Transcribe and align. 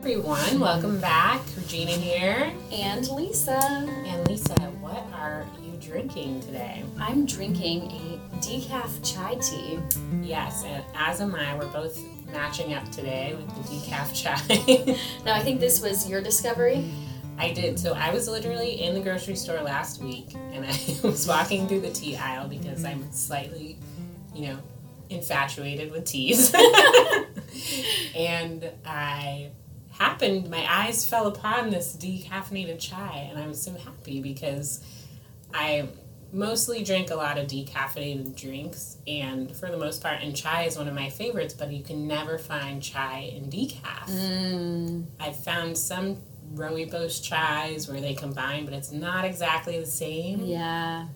Everyone, 0.00 0.58
welcome 0.58 0.98
back. 1.00 1.40
Regina 1.56 1.92
here. 1.92 2.52
And 2.72 3.08
Lisa. 3.08 3.56
And 4.04 4.26
Lisa, 4.26 4.54
what 4.80 5.06
are 5.14 5.46
you 5.62 5.78
drinking 5.80 6.40
today? 6.40 6.82
I'm 6.98 7.24
drinking 7.24 7.82
a 7.82 8.18
decaf 8.38 8.98
chai 9.04 9.36
tea. 9.36 9.78
Yes, 10.22 10.64
and 10.64 10.82
as 10.96 11.20
am 11.20 11.36
I. 11.36 11.56
We're 11.56 11.68
both 11.68 12.02
matching 12.32 12.74
up 12.74 12.90
today 12.90 13.36
with 13.36 13.46
the 13.54 13.62
decaf 13.72 14.12
chai. 14.20 14.98
now, 15.24 15.36
I 15.36 15.40
think 15.40 15.60
this 15.60 15.80
was 15.80 16.10
your 16.10 16.20
discovery. 16.20 16.90
I 17.38 17.52
did. 17.52 17.78
So 17.78 17.94
I 17.94 18.12
was 18.12 18.26
literally 18.28 18.82
in 18.82 18.94
the 18.94 19.00
grocery 19.00 19.36
store 19.36 19.62
last 19.62 20.02
week 20.02 20.34
and 20.34 20.64
I 20.64 20.76
was 21.06 21.28
walking 21.28 21.68
through 21.68 21.82
the 21.82 21.92
tea 21.92 22.16
aisle 22.16 22.48
because 22.48 22.84
I'm 22.84 23.12
slightly, 23.12 23.78
you 24.34 24.48
know, 24.48 24.58
infatuated 25.10 25.90
with 25.90 26.04
teas. 26.04 26.54
and 28.16 28.70
I 28.84 29.50
happened, 29.98 30.50
my 30.50 30.66
eyes 30.68 31.06
fell 31.06 31.26
upon 31.26 31.70
this 31.70 31.96
decaffeinated 31.96 32.78
chai 32.78 33.28
and 33.30 33.38
I 33.38 33.46
was 33.46 33.60
so 33.60 33.72
happy 33.72 34.20
because 34.20 34.80
I 35.52 35.88
mostly 36.34 36.82
drink 36.82 37.10
a 37.10 37.14
lot 37.14 37.38
of 37.38 37.46
decaffeinated 37.46 38.36
drinks 38.36 38.98
and 39.06 39.54
for 39.54 39.70
the 39.70 39.76
most 39.76 40.02
part 40.02 40.20
and 40.20 40.34
chai 40.34 40.64
is 40.64 40.76
one 40.76 40.88
of 40.88 40.94
my 40.94 41.08
favorites 41.08 41.54
but 41.54 41.72
you 41.72 41.82
can 41.82 42.08
never 42.08 42.38
find 42.38 42.82
chai 42.82 43.32
in 43.36 43.44
decaf 43.44 44.08
mm. 44.08 45.04
i've 45.20 45.36
found 45.36 45.78
some 45.78 46.16
rooibos 46.54 47.22
chais 47.22 47.88
where 47.88 48.00
they 48.00 48.14
combine 48.14 48.64
but 48.64 48.74
it's 48.74 48.90
not 48.90 49.24
exactly 49.24 49.78
the 49.78 49.86
same 49.86 50.40
yeah 50.40 51.06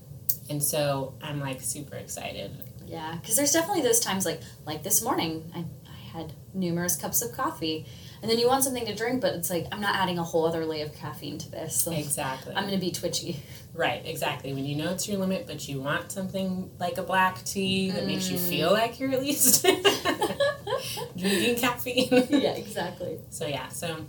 and 0.48 0.62
so 0.62 1.12
i'm 1.20 1.41
like 1.41 1.61
super 1.61 1.97
excited 1.97 2.52
yeah 2.88 3.16
because 3.20 3.37
there's 3.37 3.52
definitely 3.52 3.83
those 3.83 4.01
times 4.01 4.24
like 4.24 4.41
like 4.66 4.83
this 4.83 5.02
morning 5.02 5.51
I, 5.55 5.65
I 5.91 6.19
had 6.19 6.33
numerous 6.55 6.97
cups 6.97 7.23
of 7.23 7.33
coffee 7.33 7.87
and 8.20 8.30
then 8.30 8.39
you 8.39 8.48
want 8.48 8.64
something 8.64 8.84
to 8.86 8.94
drink, 8.94 9.20
but 9.20 9.34
it's 9.34 9.48
like 9.48 9.67
I'm 9.70 9.81
not 9.81 9.94
adding 9.94 10.19
a 10.19 10.25
whole 10.25 10.47
other 10.47 10.64
layer 10.64 10.86
of 10.86 10.94
caffeine 10.94 11.39
to 11.39 11.50
this. 11.50 11.86
Like, 11.86 12.00
exactly. 12.00 12.53
I'm 12.55 12.64
gonna 12.64 12.78
be 12.78 12.91
twitchy. 12.91 13.41
Right, 13.75 14.05
exactly. 14.05 14.53
When 14.53 14.64
you 14.64 14.75
know 14.75 14.91
it's 14.91 15.09
your 15.09 15.19
limit, 15.19 15.47
but 15.47 15.69
you 15.69 15.81
want 15.81 16.11
something 16.11 16.70
like 16.81 16.98
a 16.98 17.03
black 17.03 17.44
tea 17.44 17.92
that 17.92 18.03
mm. 18.03 18.06
makes 18.06 18.28
you 18.28 18.39
mm. 18.39 18.48
feel 18.48 18.72
like 18.72 18.98
you're 18.98 19.12
at 19.12 19.20
least 19.20 19.62
drinking 21.16 21.56
caffeine. 21.56 22.27
yeah, 22.31 22.55
exactly. 22.55 23.20
So 23.31 23.47
yeah, 23.47 23.69
so 23.69 24.05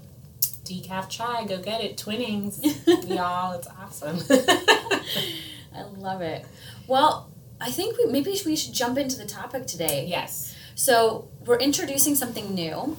decaf 0.63 1.07
chai, 1.09 1.45
go 1.45 1.59
get 1.59 1.81
it, 1.81 1.97
Twinings, 1.97 2.65
y'all. 3.07 3.53
It's 3.53 3.67
awesome. 3.67 4.17
I 5.75 5.83
love 5.97 6.21
it. 6.21 6.45
Well, 6.87 7.28
I 7.61 7.71
think 7.71 7.97
we, 7.97 8.05
maybe 8.05 8.39
we 8.45 8.55
should 8.55 8.73
jump 8.73 8.97
into 8.97 9.17
the 9.17 9.25
topic 9.25 9.67
today. 9.67 10.05
Yes. 10.07 10.55
So 10.75 11.29
we're 11.45 11.59
introducing 11.59 12.15
something 12.15 12.53
new 12.53 12.97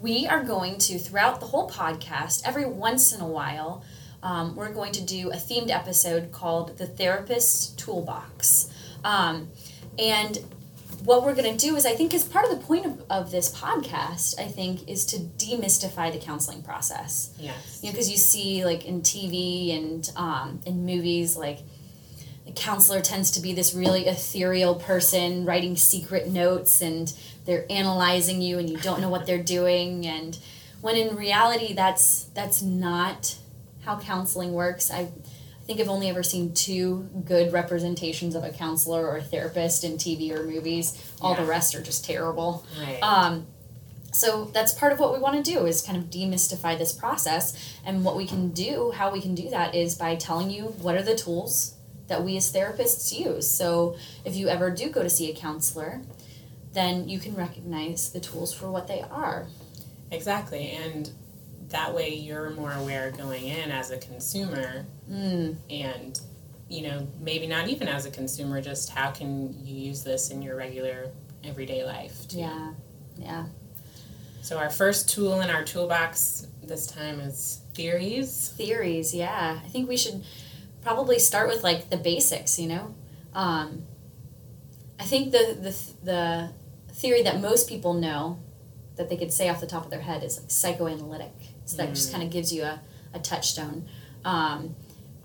we 0.00 0.26
are 0.26 0.42
going 0.42 0.78
to, 0.78 0.98
throughout 0.98 1.40
the 1.40 1.46
whole 1.46 1.68
podcast, 1.68 2.42
every 2.44 2.66
once 2.66 3.12
in 3.12 3.20
a 3.20 3.26
while, 3.26 3.84
um, 4.22 4.54
we're 4.56 4.72
going 4.72 4.92
to 4.92 5.02
do 5.02 5.30
a 5.30 5.36
themed 5.36 5.70
episode 5.70 6.32
called 6.32 6.78
The 6.78 6.86
Therapist's 6.86 7.68
Toolbox. 7.70 8.70
Um, 9.04 9.48
and 9.98 10.38
what 11.04 11.22
we're 11.22 11.34
going 11.34 11.56
to 11.56 11.66
do 11.66 11.76
is, 11.76 11.86
I 11.86 11.94
think, 11.94 12.14
is 12.14 12.24
part 12.24 12.44
of 12.44 12.50
the 12.50 12.64
point 12.64 12.86
of, 12.86 13.02
of 13.10 13.30
this 13.30 13.54
podcast, 13.54 14.38
I 14.40 14.46
think, 14.46 14.88
is 14.88 15.04
to 15.06 15.18
demystify 15.18 16.12
the 16.12 16.18
counseling 16.18 16.62
process. 16.62 17.32
Yes. 17.38 17.80
You 17.82 17.88
know, 17.88 17.92
because 17.92 18.10
you 18.10 18.16
see, 18.16 18.64
like, 18.64 18.84
in 18.84 19.02
TV 19.02 19.76
and 19.76 20.10
um, 20.16 20.60
in 20.66 20.84
movies, 20.84 21.36
like, 21.36 21.60
the 22.48 22.54
counselor 22.54 23.00
tends 23.00 23.30
to 23.32 23.40
be 23.40 23.52
this 23.52 23.74
really 23.74 24.06
ethereal 24.06 24.74
person 24.74 25.44
writing 25.44 25.76
secret 25.76 26.28
notes 26.28 26.80
and 26.80 27.12
they're 27.44 27.66
analyzing 27.70 28.40
you 28.40 28.58
and 28.58 28.68
you 28.70 28.78
don't 28.78 29.00
know 29.00 29.08
what 29.08 29.26
they're 29.26 29.42
doing 29.42 30.06
and 30.06 30.38
when 30.80 30.96
in 30.96 31.14
reality 31.14 31.74
that's 31.74 32.24
that's 32.34 32.62
not 32.62 33.36
how 33.84 33.98
counseling 33.98 34.52
works 34.52 34.90
i 34.90 35.10
I 35.60 35.70
think 35.72 35.82
I've 35.82 35.90
only 35.90 36.08
ever 36.08 36.22
seen 36.22 36.54
two 36.54 37.10
good 37.26 37.52
representations 37.52 38.34
of 38.34 38.42
a 38.42 38.48
counselor 38.48 39.06
or 39.06 39.18
a 39.18 39.22
therapist 39.22 39.84
in 39.84 39.98
TV 39.98 40.34
or 40.34 40.42
movies. 40.42 41.12
All 41.20 41.34
yeah. 41.34 41.42
the 41.42 41.46
rest 41.46 41.74
are 41.74 41.82
just 41.82 42.06
terrible. 42.06 42.64
Right. 42.80 42.98
Um, 43.02 43.46
so 44.10 44.46
that's 44.46 44.72
part 44.72 44.94
of 44.94 44.98
what 44.98 45.12
we 45.12 45.18
want 45.18 45.44
to 45.44 45.52
do 45.52 45.66
is 45.66 45.82
kind 45.82 45.98
of 45.98 46.04
demystify 46.04 46.78
this 46.78 46.92
process 46.92 47.76
and 47.84 48.02
what 48.02 48.16
we 48.16 48.26
can 48.26 48.52
do 48.52 48.92
how 48.92 49.12
we 49.12 49.20
can 49.20 49.34
do 49.34 49.50
that 49.50 49.74
is 49.74 49.94
by 49.94 50.16
telling 50.16 50.48
you 50.48 50.68
what 50.80 50.94
are 50.94 51.02
the 51.02 51.14
tools 51.14 51.74
that 52.08 52.24
we 52.24 52.36
as 52.36 52.52
therapists 52.52 53.16
use 53.16 53.48
so 53.50 53.96
if 54.24 54.34
you 54.34 54.48
ever 54.48 54.70
do 54.70 54.90
go 54.90 55.02
to 55.02 55.10
see 55.10 55.30
a 55.30 55.34
counselor 55.34 56.02
then 56.72 57.08
you 57.08 57.18
can 57.18 57.34
recognize 57.34 58.10
the 58.10 58.20
tools 58.20 58.52
for 58.52 58.70
what 58.70 58.86
they 58.86 59.02
are. 59.10 59.46
Exactly. 60.10 60.70
And 60.70 61.10
that 61.68 61.94
way 61.94 62.14
you're 62.14 62.50
more 62.50 62.72
aware 62.72 63.10
going 63.10 63.46
in 63.46 63.70
as 63.70 63.90
a 63.90 63.98
consumer 63.98 64.86
mm. 65.10 65.54
and 65.68 66.20
you 66.70 66.82
know 66.82 67.06
maybe 67.20 67.46
not 67.46 67.68
even 67.68 67.86
as 67.88 68.06
a 68.06 68.10
consumer 68.10 68.62
just 68.62 68.88
how 68.88 69.10
can 69.10 69.54
you 69.62 69.74
use 69.74 70.02
this 70.02 70.30
in 70.30 70.40
your 70.40 70.56
regular 70.56 71.10
everyday 71.44 71.84
life 71.84 72.26
too. 72.26 72.38
yeah 72.38 72.72
yeah 73.18 73.44
so 74.40 74.56
our 74.56 74.70
first 74.70 75.10
tool 75.10 75.42
in 75.42 75.50
our 75.50 75.62
toolbox 75.62 76.46
this 76.62 76.86
time 76.86 77.20
is 77.20 77.60
theories 77.74 78.54
theories 78.56 79.14
yeah 79.14 79.60
i 79.62 79.68
think 79.68 79.90
we 79.90 79.96
should 79.96 80.24
probably 80.82 81.18
start 81.18 81.48
with 81.48 81.62
like 81.62 81.90
the 81.90 81.96
basics 81.96 82.58
you 82.58 82.68
know 82.68 82.94
um, 83.34 83.84
i 84.98 85.04
think 85.04 85.32
the 85.32 85.56
the 85.60 86.04
the 86.04 86.50
theory 86.98 87.22
that 87.22 87.40
most 87.40 87.68
people 87.68 87.94
know 87.94 88.38
that 88.98 89.08
they 89.08 89.16
could 89.16 89.32
say 89.32 89.48
off 89.48 89.60
the 89.60 89.66
top 89.66 89.84
of 89.84 89.90
their 89.90 90.00
head 90.00 90.22
is 90.22 90.38
like 90.38 90.50
psychoanalytic. 90.50 91.32
So 91.64 91.78
that 91.78 91.88
mm. 91.88 91.94
just 91.94 92.12
kind 92.12 92.22
of 92.22 92.30
gives 92.30 92.52
you 92.52 92.64
a, 92.64 92.80
a 93.14 93.18
touchstone. 93.18 93.88
Um, 94.24 94.74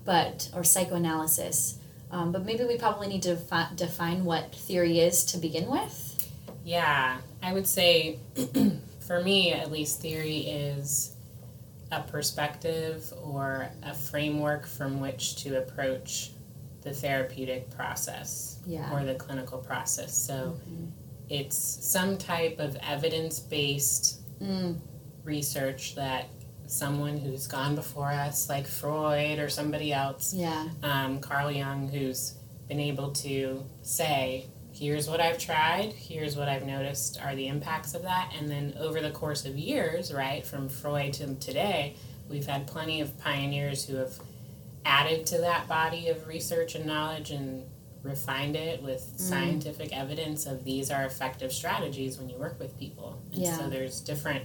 but 0.04 0.48
or 0.54 0.64
psychoanalysis. 0.64 1.78
Um, 2.10 2.32
but 2.32 2.44
maybe 2.44 2.64
we 2.64 2.78
probably 2.78 3.08
need 3.08 3.22
to 3.24 3.36
fi- 3.36 3.70
define 3.74 4.24
what 4.24 4.54
theory 4.54 5.00
is 5.00 5.24
to 5.26 5.38
begin 5.38 5.68
with. 5.68 6.30
Yeah, 6.64 7.18
I 7.42 7.52
would 7.52 7.66
say, 7.66 8.18
for 9.00 9.20
me 9.20 9.52
at 9.52 9.72
least, 9.72 10.00
theory 10.00 10.38
is 10.38 11.13
a 11.92 12.02
perspective 12.02 13.12
or 13.22 13.68
a 13.82 13.94
framework 13.94 14.66
from 14.66 15.00
which 15.00 15.36
to 15.42 15.58
approach 15.58 16.30
the 16.82 16.92
therapeutic 16.92 17.70
process 17.70 18.60
yeah. 18.66 18.92
or 18.92 19.04
the 19.04 19.14
clinical 19.14 19.58
process. 19.58 20.16
So 20.16 20.58
mm-hmm 20.58 20.86
it's 21.28 21.56
some 21.56 22.18
type 22.18 22.58
of 22.58 22.76
evidence 22.82 23.40
based 23.40 24.20
mm. 24.40 24.78
research 25.22 25.94
that 25.94 26.28
someone 26.66 27.16
who's 27.16 27.46
gone 27.46 27.74
before 27.74 28.10
us, 28.10 28.48
like 28.48 28.66
Freud 28.66 29.38
or 29.38 29.48
somebody 29.48 29.92
else, 29.92 30.34
yeah, 30.34 30.68
um, 30.82 31.20
Carl 31.20 31.50
Jung, 31.50 31.88
who's 31.88 32.34
been 32.68 32.80
able 32.80 33.12
to 33.12 33.64
say, 33.82 34.46
here's 34.74 35.08
what 35.08 35.20
I've 35.20 35.38
tried, 35.38 35.92
here's 35.92 36.36
what 36.36 36.48
I've 36.48 36.66
noticed 36.66 37.20
are 37.22 37.34
the 37.34 37.46
impacts 37.46 37.94
of 37.94 38.02
that, 38.02 38.32
and 38.38 38.50
then 38.50 38.74
over 38.78 39.00
the 39.00 39.10
course 39.10 39.46
of 39.46 39.56
years, 39.56 40.12
right, 40.12 40.44
from 40.44 40.68
Freud 40.68 41.12
to 41.14 41.34
today, 41.36 41.94
we've 42.28 42.46
had 42.46 42.66
plenty 42.66 43.00
of 43.00 43.18
pioneers 43.20 43.86
who 43.86 43.96
have 43.96 44.18
added 44.84 45.26
to 45.26 45.38
that 45.38 45.68
body 45.68 46.08
of 46.08 46.26
research 46.26 46.74
and 46.74 46.84
knowledge 46.84 47.30
and 47.30 47.64
refined 48.02 48.54
it 48.54 48.82
with 48.82 49.00
mm. 49.00 49.20
scientific 49.20 49.96
evidence 49.96 50.44
of 50.46 50.64
these 50.64 50.90
are 50.90 51.04
effective 51.04 51.52
strategies 51.52 52.18
when 52.18 52.28
you 52.28 52.36
work 52.36 52.58
with 52.58 52.78
people. 52.78 53.18
And 53.32 53.42
yeah. 53.42 53.56
so 53.56 53.68
there's 53.68 54.00
different 54.00 54.44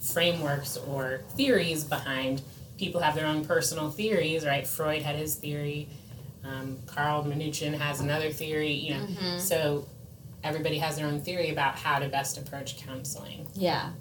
frameworks 0.00 0.76
or 0.76 1.22
theories 1.36 1.82
behind 1.84 2.42
people 2.78 3.00
have 3.00 3.14
their 3.14 3.26
own 3.26 3.44
personal 3.44 3.90
theories, 3.90 4.44
right? 4.44 4.66
Freud 4.66 5.02
had 5.02 5.16
his 5.16 5.34
theory. 5.34 5.88
Um, 6.44 6.78
Karl 6.86 7.24
Minuchin 7.24 7.74
has 7.74 8.00
another 8.00 8.30
theory, 8.30 8.72
you 8.72 8.94
know. 8.94 9.00
Mm-hmm. 9.00 9.38
So 9.38 9.88
everybody 10.42 10.78
has 10.78 10.96
their 10.96 11.06
own 11.06 11.20
theory 11.20 11.50
about 11.50 11.76
how 11.76 11.98
to 11.98 12.08
best 12.08 12.36
approach 12.36 12.78
counseling. 12.78 13.46
Yeah. 13.54 13.92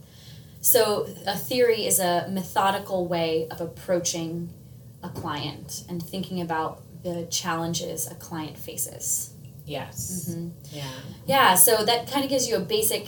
So 0.62 1.08
a 1.26 1.38
theory 1.38 1.86
is 1.86 2.00
a 2.00 2.28
methodical 2.30 3.08
way 3.08 3.48
of 3.50 3.62
approaching 3.62 4.54
a 5.02 5.10
client 5.10 5.84
and 5.90 6.02
thinking 6.02 6.42
about 6.42 6.82
the 7.04 7.28
challenges 7.30 8.10
a 8.10 8.16
client 8.16 8.58
faces. 8.58 9.34
Yes. 9.66 10.30
Mm-hmm. 10.30 10.50
Yeah. 10.76 10.92
Yeah. 11.26 11.56
So 11.56 11.84
that 11.86 12.10
kind 12.10 12.24
of 12.24 12.30
gives 12.30 12.48
you 12.48 12.56
a 12.56 12.60
basic 12.60 13.08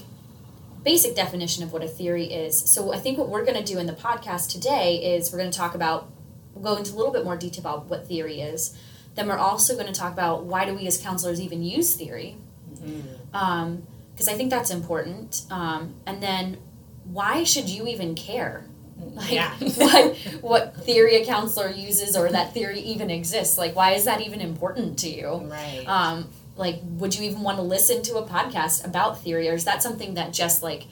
basic 0.83 1.15
definition 1.15 1.63
of 1.63 1.73
what 1.73 1.83
a 1.83 1.87
theory 1.87 2.25
is. 2.25 2.69
So 2.69 2.93
I 2.93 2.99
think 2.99 3.17
what 3.17 3.27
we're 3.27 3.43
going 3.43 3.57
to 3.57 3.63
do 3.63 3.79
in 3.79 3.87
the 3.87 3.93
podcast 3.93 4.51
today 4.51 5.15
is 5.15 5.31
we're 5.31 5.39
going 5.39 5.49
to 5.49 5.57
talk 5.57 5.73
about 5.73 6.11
we'll 6.53 6.75
go 6.75 6.77
into 6.77 6.93
a 6.93 6.97
little 6.97 7.11
bit 7.11 7.23
more 7.23 7.35
detail 7.35 7.61
about 7.61 7.85
what 7.87 8.07
theory 8.07 8.39
is. 8.39 8.77
Then 9.15 9.27
we're 9.27 9.37
also 9.37 9.75
going 9.75 9.87
to 9.87 9.93
talk 9.93 10.13
about 10.13 10.43
why 10.43 10.65
do 10.65 10.75
we 10.75 10.87
as 10.87 10.97
counselors 10.97 11.39
even 11.39 11.63
use 11.63 11.95
theory, 11.95 12.37
because 12.69 12.91
mm-hmm. 12.91 13.35
um, 13.35 13.83
I 14.19 14.33
think 14.33 14.49
that's 14.49 14.69
important. 14.69 15.43
Um, 15.49 15.95
and 16.05 16.21
then 16.21 16.57
why 17.05 17.43
should 17.43 17.69
you 17.69 17.87
even 17.87 18.15
care? 18.15 18.65
Like 18.97 19.31
yeah. 19.31 19.53
what 19.75 20.17
what 20.41 20.75
theory 20.77 21.21
a 21.21 21.25
counselor 21.25 21.69
uses 21.69 22.15
or 22.15 22.29
that 22.29 22.53
theory 22.53 22.79
even 22.79 23.09
exists. 23.09 23.57
Like 23.57 23.75
why 23.75 23.91
is 23.91 24.05
that 24.05 24.21
even 24.21 24.41
important 24.41 24.99
to 24.99 25.09
you? 25.09 25.35
Right. 25.45 25.83
Um, 25.87 26.29
like 26.55 26.79
would 26.83 27.15
you 27.15 27.23
even 27.25 27.41
want 27.41 27.57
to 27.57 27.63
listen 27.63 28.01
to 28.03 28.15
a 28.15 28.27
podcast 28.27 28.85
about 28.85 29.21
theory 29.21 29.49
or 29.49 29.53
is 29.53 29.65
that 29.65 29.83
something 29.83 30.13
that 30.15 30.33
just 30.33 30.63
like 30.63 30.85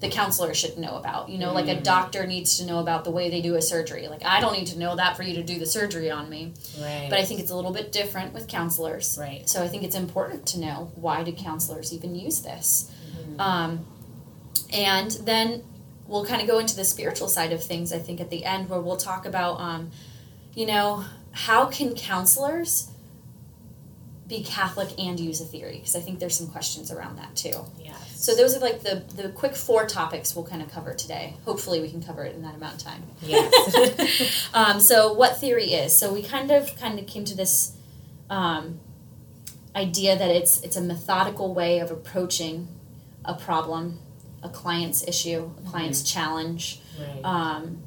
the 0.00 0.08
counselor 0.08 0.54
should 0.54 0.78
know 0.78 0.96
about 0.96 1.28
you 1.28 1.38
know 1.38 1.52
like 1.52 1.66
a 1.68 1.74
Mm. 1.76 1.82
doctor 1.82 2.24
needs 2.26 2.56
to 2.58 2.64
know 2.66 2.78
about 2.78 3.02
the 3.04 3.10
way 3.10 3.30
they 3.30 3.40
do 3.40 3.56
a 3.56 3.62
surgery 3.62 4.06
like 4.08 4.24
i 4.24 4.38
don't 4.40 4.52
need 4.56 4.68
to 4.68 4.78
know 4.78 4.94
that 4.94 5.16
for 5.16 5.24
you 5.24 5.34
to 5.34 5.42
do 5.42 5.58
the 5.58 5.66
surgery 5.66 6.08
on 6.10 6.30
me 6.30 6.52
Right. 6.80 7.08
but 7.10 7.18
i 7.18 7.24
think 7.24 7.40
it's 7.40 7.50
a 7.50 7.56
little 7.56 7.72
bit 7.72 7.90
different 7.90 8.32
with 8.32 8.46
counselors 8.46 9.18
right. 9.20 9.48
so 9.48 9.62
i 9.62 9.66
think 9.68 9.82
it's 9.82 9.96
important 9.96 10.46
to 10.46 10.60
know 10.60 10.92
why 10.94 11.22
do 11.24 11.32
counselors 11.32 11.92
even 11.92 12.14
use 12.14 12.40
this 12.42 12.90
Mhm. 13.16 13.40
um, 13.40 13.86
and 14.72 15.10
then 15.22 15.62
we'll 16.06 16.24
kind 16.24 16.40
of 16.40 16.46
go 16.48 16.58
into 16.58 16.76
the 16.76 16.84
spiritual 16.84 17.28
side 17.28 17.52
of 17.52 17.62
things 17.62 17.92
i 17.92 17.98
think 17.98 18.20
at 18.20 18.30
the 18.30 18.44
end 18.44 18.68
where 18.68 18.80
we'll 18.80 18.96
talk 18.96 19.26
about 19.26 19.60
um, 19.60 19.90
you 20.54 20.66
know 20.66 21.04
how 21.32 21.66
can 21.66 21.94
counselors 21.94 22.88
be 24.28 24.42
catholic 24.44 24.88
and 24.98 25.18
use 25.18 25.40
a 25.40 25.44
theory 25.44 25.76
because 25.76 25.96
i 25.96 26.00
think 26.00 26.18
there's 26.18 26.36
some 26.36 26.48
questions 26.48 26.90
around 26.92 27.16
that 27.16 27.34
too 27.34 27.64
Yes. 27.82 27.96
so 28.22 28.34
those 28.34 28.54
are 28.56 28.60
like 28.60 28.82
the 28.82 29.02
the 29.16 29.30
quick 29.30 29.56
four 29.56 29.86
topics 29.86 30.36
we'll 30.36 30.44
kind 30.44 30.60
of 30.60 30.70
cover 30.70 30.92
today 30.94 31.34
hopefully 31.44 31.80
we 31.80 31.88
can 31.90 32.02
cover 32.02 32.24
it 32.24 32.34
in 32.34 32.42
that 32.42 32.54
amount 32.54 32.74
of 32.74 32.80
time 32.82 33.02
Yes. 33.22 34.50
um, 34.54 34.80
so 34.80 35.12
what 35.14 35.38
theory 35.38 35.72
is 35.72 35.96
so 35.96 36.12
we 36.12 36.22
kind 36.22 36.50
of 36.50 36.76
kind 36.78 36.98
of 36.98 37.06
came 37.06 37.24
to 37.24 37.34
this 37.34 37.72
um, 38.28 38.80
idea 39.74 40.16
that 40.18 40.30
it's 40.30 40.60
it's 40.62 40.76
a 40.76 40.80
methodical 40.82 41.54
way 41.54 41.78
of 41.78 41.90
approaching 41.90 42.68
a 43.24 43.34
problem 43.34 43.98
a 44.42 44.48
client's 44.48 45.06
issue 45.08 45.50
a 45.64 45.70
client's 45.70 46.02
challenge 46.02 46.80
right. 47.00 47.20
um, 47.24 47.82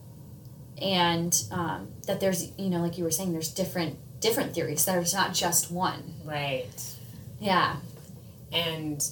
and 0.81 1.43
um, 1.51 1.89
that 2.07 2.19
there's 2.19 2.51
you 2.57 2.69
know 2.69 2.79
like 2.79 2.97
you 2.97 3.03
were 3.03 3.11
saying 3.11 3.31
there's 3.31 3.49
different 3.53 3.97
different 4.21 4.53
theories 4.53 4.85
there's 4.85 5.13
not 5.13 5.33
just 5.33 5.69
one 5.71 6.13
right. 6.23 6.69
yeah 7.39 7.75
and 8.53 9.03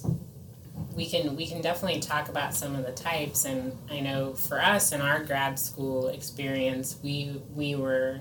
we 0.94 1.08
can 1.08 1.36
we 1.36 1.46
can 1.46 1.60
definitely 1.60 2.00
talk 2.00 2.28
about 2.28 2.54
some 2.54 2.74
of 2.74 2.86
the 2.86 2.92
types 2.92 3.44
and 3.44 3.76
i 3.90 4.00
know 4.00 4.32
for 4.34 4.60
us 4.62 4.92
in 4.92 5.00
our 5.00 5.22
grad 5.22 5.58
school 5.58 6.08
experience 6.08 6.96
we 7.02 7.40
we 7.54 7.74
were 7.74 8.20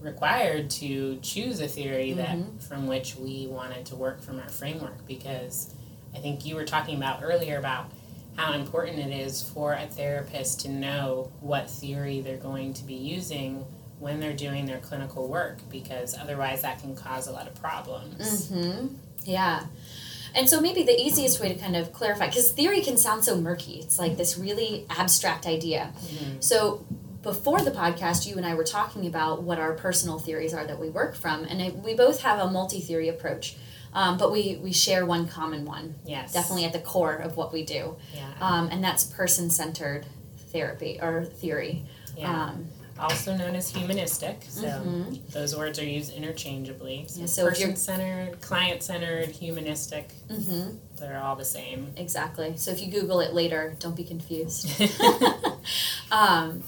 required 0.00 0.70
to 0.70 1.18
choose 1.20 1.60
a 1.60 1.68
theory 1.68 2.14
that 2.14 2.36
Mhm. 2.38 2.62
from 2.62 2.86
which 2.86 3.16
we 3.16 3.46
wanted 3.46 3.84
to 3.86 3.96
work 3.96 4.20
from 4.22 4.40
our 4.40 4.48
framework 4.48 5.06
because 5.06 5.74
i 6.14 6.18
think 6.18 6.44
you 6.46 6.56
were 6.56 6.64
talking 6.64 6.96
about 6.96 7.22
earlier 7.22 7.58
about 7.58 7.90
how 8.36 8.54
important 8.54 8.98
it 8.98 9.10
is 9.12 9.42
for 9.42 9.74
a 9.74 9.86
therapist 9.86 10.60
to 10.60 10.70
know 10.70 11.30
what 11.40 11.68
theory 11.68 12.20
they're 12.22 12.38
going 12.38 12.72
to 12.72 12.84
be 12.84 12.94
using 12.94 13.64
when 14.00 14.18
they're 14.20 14.32
doing 14.32 14.66
their 14.66 14.78
clinical 14.78 15.28
work 15.28 15.58
because 15.70 16.16
otherwise 16.18 16.62
that 16.62 16.80
can 16.80 16.96
cause 16.96 17.26
a 17.28 17.32
lot 17.32 17.46
of 17.46 17.54
problems 17.60 18.48
hmm 18.48 18.88
Yeah. 19.24 19.64
And 20.34 20.48
so 20.48 20.60
maybe 20.60 20.82
the 20.84 20.98
easiest 20.98 21.40
way 21.40 21.52
to 21.52 21.58
kind 21.58 21.74
of 21.76 21.92
clarify, 21.92 22.26
because 22.28 22.50
theory 22.52 22.82
can 22.82 22.96
sound 22.96 23.24
so 23.24 23.36
murky. 23.36 23.80
It's 23.80 23.98
like 23.98 24.16
this 24.16 24.38
really 24.38 24.86
abstract 24.88 25.44
idea. 25.46 25.92
Mhm. 25.98 26.42
So 26.42 26.86
before 27.22 27.60
the 27.60 27.72
podcast, 27.72 28.26
you 28.28 28.36
and 28.36 28.46
I 28.46 28.54
were 28.54 28.64
talking 28.64 29.06
about 29.06 29.42
what 29.42 29.58
our 29.58 29.72
personal 29.74 30.18
theories 30.20 30.54
are 30.54 30.64
that 30.64 30.78
we 30.78 30.88
work 30.88 31.14
from, 31.16 31.44
and 31.44 31.60
it, 31.60 31.76
we 31.78 31.94
both 31.94 32.22
have 32.22 32.38
a 32.38 32.48
multi-theory 32.50 33.08
approach, 33.08 33.56
um, 33.92 34.16
but 34.18 34.30
we 34.32 34.58
we 34.62 34.72
share 34.72 35.04
one 35.04 35.26
common 35.28 35.64
one, 35.64 35.96
yes 36.06 36.32
definitely 36.32 36.64
at 36.64 36.72
the 36.72 36.78
core 36.78 37.16
of 37.16 37.36
what 37.36 37.52
we 37.52 37.64
do, 37.64 37.96
yeah 38.14 38.30
um, 38.40 38.68
and 38.70 38.82
that's 38.84 39.02
person-centered 39.04 40.06
therapy 40.52 40.98
or 41.02 41.24
theory. 41.24 41.84
Yeah. 42.16 42.30
Um, 42.44 42.68
also 43.00 43.36
known 43.36 43.56
as 43.56 43.70
humanistic. 43.70 44.44
So 44.48 44.62
mhm. 44.62 45.20
those 45.32 45.56
words 45.56 45.78
are 45.78 45.84
used 45.84 46.12
interchangeably. 46.14 47.06
So, 47.08 47.20
Yeah, 47.20 47.26
so 47.26 47.48
person 47.48 47.76
centered, 47.76 48.40
client 48.40 48.82
centered, 48.82 49.28
humanistic, 49.30 50.10
Mhm. 50.28 50.78
they're 50.98 51.20
all 51.22 51.36
the 51.36 51.44
same. 51.44 51.92
Exactly. 51.96 52.56
So 52.56 52.70
if 52.70 52.80
you 52.80 52.90
Google 52.90 53.20
it 53.20 53.34
later, 53.34 53.76
don't 53.78 53.96
be 53.96 54.04
confused. 54.04 54.68
um, 56.12 56.62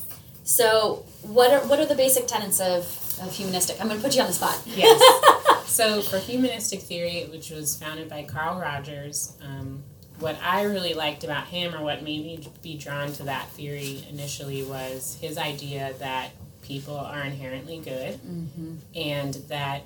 so 0.44 1.04
what 1.22 1.52
are 1.52 1.60
what 1.68 1.78
are 1.78 1.86
the 1.86 1.94
basic 1.94 2.26
tenets 2.26 2.60
of, 2.60 2.84
of 3.22 3.34
humanistic? 3.34 3.80
I'm 3.80 3.88
going 3.88 4.00
to 4.00 4.04
put 4.04 4.14
you 4.14 4.22
on 4.22 4.28
the 4.28 4.34
spot. 4.34 4.58
yes. 4.66 5.00
So 5.66 6.02
for 6.02 6.18
humanistic 6.18 6.80
theory, 6.82 7.26
which 7.30 7.48
was 7.48 7.76
founded 7.76 8.06
by 8.10 8.24
Carl 8.24 8.60
Rogers, 8.60 9.38
um, 9.40 9.82
what 10.22 10.36
I 10.42 10.62
really 10.62 10.94
liked 10.94 11.24
about 11.24 11.46
him, 11.48 11.74
or 11.74 11.82
what 11.82 12.02
made 12.02 12.24
me 12.24 12.48
be 12.62 12.76
drawn 12.78 13.12
to 13.14 13.24
that 13.24 13.48
theory 13.50 14.04
initially, 14.08 14.62
was 14.62 15.18
his 15.20 15.36
idea 15.36 15.92
that 15.98 16.30
people 16.62 16.96
are 16.96 17.22
inherently 17.22 17.78
good 17.78 18.14
mm-hmm. 18.24 18.76
and 18.94 19.34
that 19.48 19.82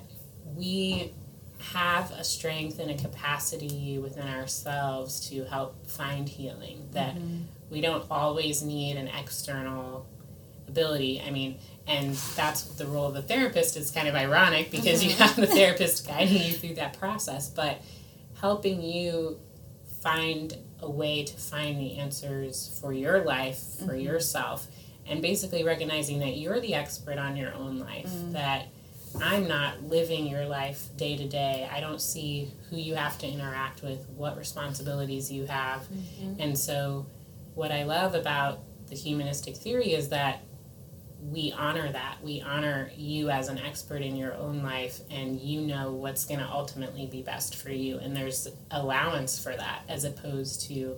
we 0.55 1.11
have 1.59 2.11
a 2.11 2.23
strength 2.23 2.77
and 2.79 2.91
a 2.91 2.95
capacity 2.95 3.97
within 3.97 4.27
ourselves 4.27 5.27
to 5.29 5.43
help 5.45 5.87
find 5.87 6.29
healing 6.29 6.87
that 6.93 7.15
Mm-hmm. 7.15 7.41
we 7.71 7.81
don't 7.81 8.05
always 8.11 8.61
need 8.61 8.95
an 8.95 9.07
external 9.07 10.05
ability 10.67 11.19
i 11.25 11.31
mean 11.31 11.57
and 11.87 12.13
that's 12.35 12.61
the 12.75 12.85
role 12.85 13.07
of 13.07 13.13
the 13.15 13.21
therapist 13.23 13.75
is 13.75 13.89
kind 13.89 14.07
of 14.07 14.13
ironic 14.15 14.69
because 14.69 15.03
you 15.03 15.09
Mhm. 15.11 15.17
have 15.17 15.35
the 15.35 15.47
therapist 15.47 16.05
guiding 16.07 16.43
you 16.43 16.53
through 16.53 16.75
that 16.75 16.99
process 16.99 17.49
but 17.49 17.81
helping 18.39 18.81
you 18.83 19.39
find 20.11 20.55
a 20.81 20.89
way 20.89 21.23
to 21.23 21.33
find 21.35 21.77
the 21.79 21.97
answers 21.97 22.77
for 22.79 22.93
your 22.93 23.23
life 23.25 23.59
for 23.79 23.93
Mhm. 23.93 24.03
yourself 24.03 24.67
and 25.05 25.21
basically 25.21 25.63
recognizing 25.63 26.19
that 26.19 26.37
you're 26.37 26.59
the 26.61 26.73
expert 26.73 27.17
on 27.17 27.35
your 27.35 27.53
own 27.53 27.77
life 27.79 28.09
Mm. 28.13 28.31
that 28.33 28.67
i'm 29.21 29.47
not 29.47 29.83
living 29.83 30.27
your 30.27 30.45
life 30.45 30.89
day 30.97 31.17
to 31.17 31.27
day 31.27 31.67
i 31.73 31.79
don't 31.81 32.01
see 32.01 32.51
who 32.69 32.77
you 32.77 32.93
have 32.95 33.17
to 33.17 33.27
interact 33.27 33.81
with 33.81 34.05
what 34.15 34.37
responsibilities 34.37 35.31
you 35.31 35.45
have 35.45 35.81
Mm-hmm. 35.89 36.39
and 36.41 36.57
so 36.57 37.05
what 37.55 37.71
i 37.71 37.83
love 37.83 38.13
about 38.15 38.59
the 38.87 38.95
humanistic 38.95 39.55
theory 39.57 39.93
is 39.93 40.09
that 40.09 40.41
we 41.21 41.51
honor 41.57 41.91
that 41.91 42.17
we 42.23 42.41
honor 42.41 42.91
you 42.95 43.29
as 43.31 43.49
an 43.49 43.57
expert 43.57 44.01
in 44.03 44.15
your 44.15 44.33
own 44.35 44.61
life 44.61 44.99
and 45.09 45.39
you 45.41 45.61
know 45.61 45.91
what's 45.91 46.25
going 46.25 46.39
to 46.39 46.47
ultimately 46.47 47.07
be 47.07 47.21
best 47.23 47.55
for 47.55 47.71
you 47.71 47.97
and 47.99 48.15
there's 48.15 48.47
allowance 48.71 49.41
for 49.41 49.55
that 49.55 49.81
as 49.89 50.03
opposed 50.03 50.67
to 50.67 50.95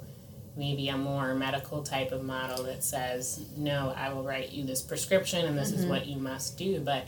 maybe 0.58 0.90
a 0.90 0.98
more 0.98 1.34
medical 1.36 1.82
type 1.84 2.12
of 2.12 2.22
model 2.24 2.64
that 2.66 2.84
says 2.84 3.40
no 3.56 3.94
i 3.96 4.12
will 4.12 4.24
write 4.24 4.52
you 4.52 4.66
this 4.66 4.82
prescription 4.82 5.46
and 5.46 5.58
this 5.58 5.72
is 5.72 5.86
Mhm. 5.86 5.90
what 5.90 6.06
you 6.06 6.18
must 6.18 6.58
do 6.58 6.82
but 6.82 7.08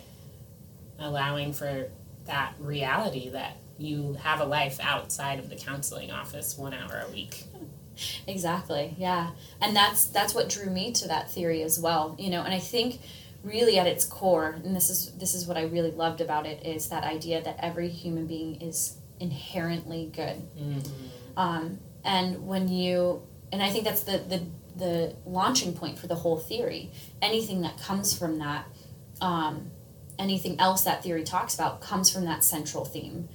allowing 0.99 1.51
for 1.53 1.89
that 2.25 2.53
reality 2.59 3.29
that 3.29 3.57
you 3.77 4.13
have 4.21 4.39
a 4.39 4.45
life 4.45 4.79
outside 4.81 5.39
of 5.39 5.49
the 5.49 5.55
counseling 5.55 6.11
office 6.11 6.57
one 6.57 6.73
hour 6.73 7.03
a 7.07 7.11
week 7.11 7.43
Exactly. 8.27 8.95
Yeah. 8.97 9.31
And 9.61 9.75
that's 9.75 10.05
that's 10.05 10.33
what 10.33 10.49
drew 10.49 10.69
me 10.69 10.91
to 10.93 11.07
that 11.07 11.29
theory 11.29 11.61
as 11.63 11.79
well. 11.79 12.15
You 12.19 12.29
know, 12.29 12.43
and 12.43 12.53
I 12.53 12.59
think 12.59 12.99
really 13.43 13.77
at 13.79 13.87
its 13.87 14.05
core, 14.05 14.55
and 14.63 14.75
this 14.75 14.89
is 14.89 15.11
this 15.13 15.33
is 15.33 15.45
what 15.45 15.57
I 15.57 15.63
really 15.63 15.91
loved 15.91 16.21
about 16.21 16.45
it 16.45 16.65
is 16.65 16.89
that 16.89 17.03
idea 17.03 17.41
that 17.43 17.57
every 17.59 17.89
human 17.89 18.27
being 18.27 18.61
is 18.61 18.97
inherently 19.19 20.11
good. 20.13 20.37
mm-hmm. 20.57 21.37
Um, 21.37 21.79
and 22.03 22.47
when 22.47 22.67
you 22.67 23.21
and 23.51 23.61
I 23.61 23.69
think 23.69 23.85
that's 23.85 24.03
the 24.03 24.17
the 24.17 24.41
the 24.75 25.15
launching 25.25 25.73
point 25.73 25.99
for 25.99 26.07
the 26.07 26.15
whole 26.15 26.37
theory. 26.37 26.91
Anything 27.21 27.61
that 27.61 27.77
comes 27.77 28.17
from 28.17 28.39
that 28.39 28.65
um, 29.21 29.71
anything 30.17 30.59
else 30.59 30.83
that 30.83 31.03
theory 31.03 31.23
talks 31.23 31.53
about 31.55 31.81
comes 31.81 32.09
from 32.09 32.25
that 32.25 32.43
central 32.43 32.85
theme. 32.85 33.29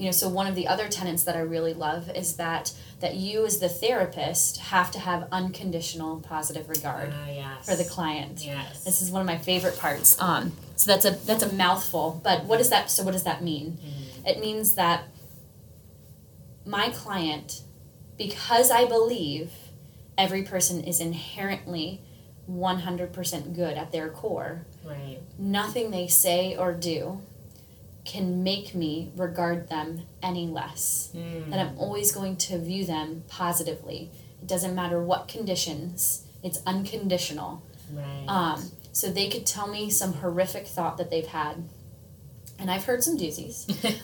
You 0.00 0.06
know, 0.06 0.12
so 0.12 0.30
one 0.30 0.46
of 0.46 0.54
the 0.54 0.66
other 0.66 0.88
tenets 0.88 1.24
that 1.24 1.36
I 1.36 1.40
really 1.40 1.74
love 1.74 2.10
is 2.16 2.36
that 2.36 2.72
that 3.00 3.16
you 3.16 3.44
as 3.44 3.58
the 3.58 3.68
therapist 3.68 4.56
have 4.56 4.90
to 4.92 4.98
have 4.98 5.28
unconditional 5.30 6.20
positive 6.20 6.70
regard 6.70 7.12
Ah, 7.14 7.28
yes. 7.28 7.66
for 7.68 7.76
the 7.76 7.84
client. 7.84 8.42
Yes. 8.42 8.82
This 8.82 9.02
is 9.02 9.10
one 9.10 9.20
of 9.20 9.26
my 9.26 9.36
favorite 9.36 9.78
parts. 9.78 10.18
Um, 10.18 10.52
so 10.74 10.90
that's 10.90 11.04
a 11.04 11.10
that's 11.26 11.42
a 11.42 11.52
mouthful, 11.52 12.18
but 12.24 12.46
what 12.46 12.56
does 12.56 12.70
that 12.70 12.90
so 12.90 13.02
what 13.02 13.12
does 13.12 13.24
that 13.24 13.44
mean? 13.44 13.76
Mhm. 13.84 14.26
It 14.30 14.40
means 14.40 14.74
that 14.76 15.04
my 16.64 16.88
client, 16.88 17.60
because 18.16 18.70
I 18.70 18.86
believe 18.86 19.52
every 20.16 20.44
person 20.44 20.82
is 20.82 20.98
inherently 21.00 22.00
100% 22.50 23.54
good 23.54 23.76
at 23.76 23.92
their 23.92 24.08
core, 24.08 24.64
Right. 24.82 25.18
nothing 25.38 25.90
they 25.90 26.06
say 26.06 26.56
or 26.56 26.72
do 26.72 27.20
can 28.10 28.42
make 28.42 28.74
me 28.74 29.10
regard 29.16 29.68
them 29.68 30.02
any 30.22 30.46
less. 30.48 31.10
Mm. 31.14 31.50
That 31.50 31.60
I'm 31.60 31.78
always 31.78 32.10
going 32.12 32.36
to 32.48 32.58
view 32.58 32.84
them 32.84 33.22
positively. 33.28 34.10
It 34.42 34.48
doesn't 34.48 34.74
matter 34.74 35.00
what 35.02 35.28
conditions, 35.28 36.24
it's 36.42 36.60
unconditional. 36.66 37.62
right. 37.92 38.24
Um, 38.26 38.70
so 38.92 39.08
they 39.10 39.28
could 39.28 39.46
tell 39.46 39.68
me 39.68 39.88
some 39.90 40.14
horrific 40.14 40.66
thought 40.66 40.96
that 40.98 41.10
they've 41.10 41.26
had. 41.26 41.68
And 42.58 42.70
I've 42.70 42.84
heard 42.84 43.02
some 43.04 43.16
doozies. 43.16 43.58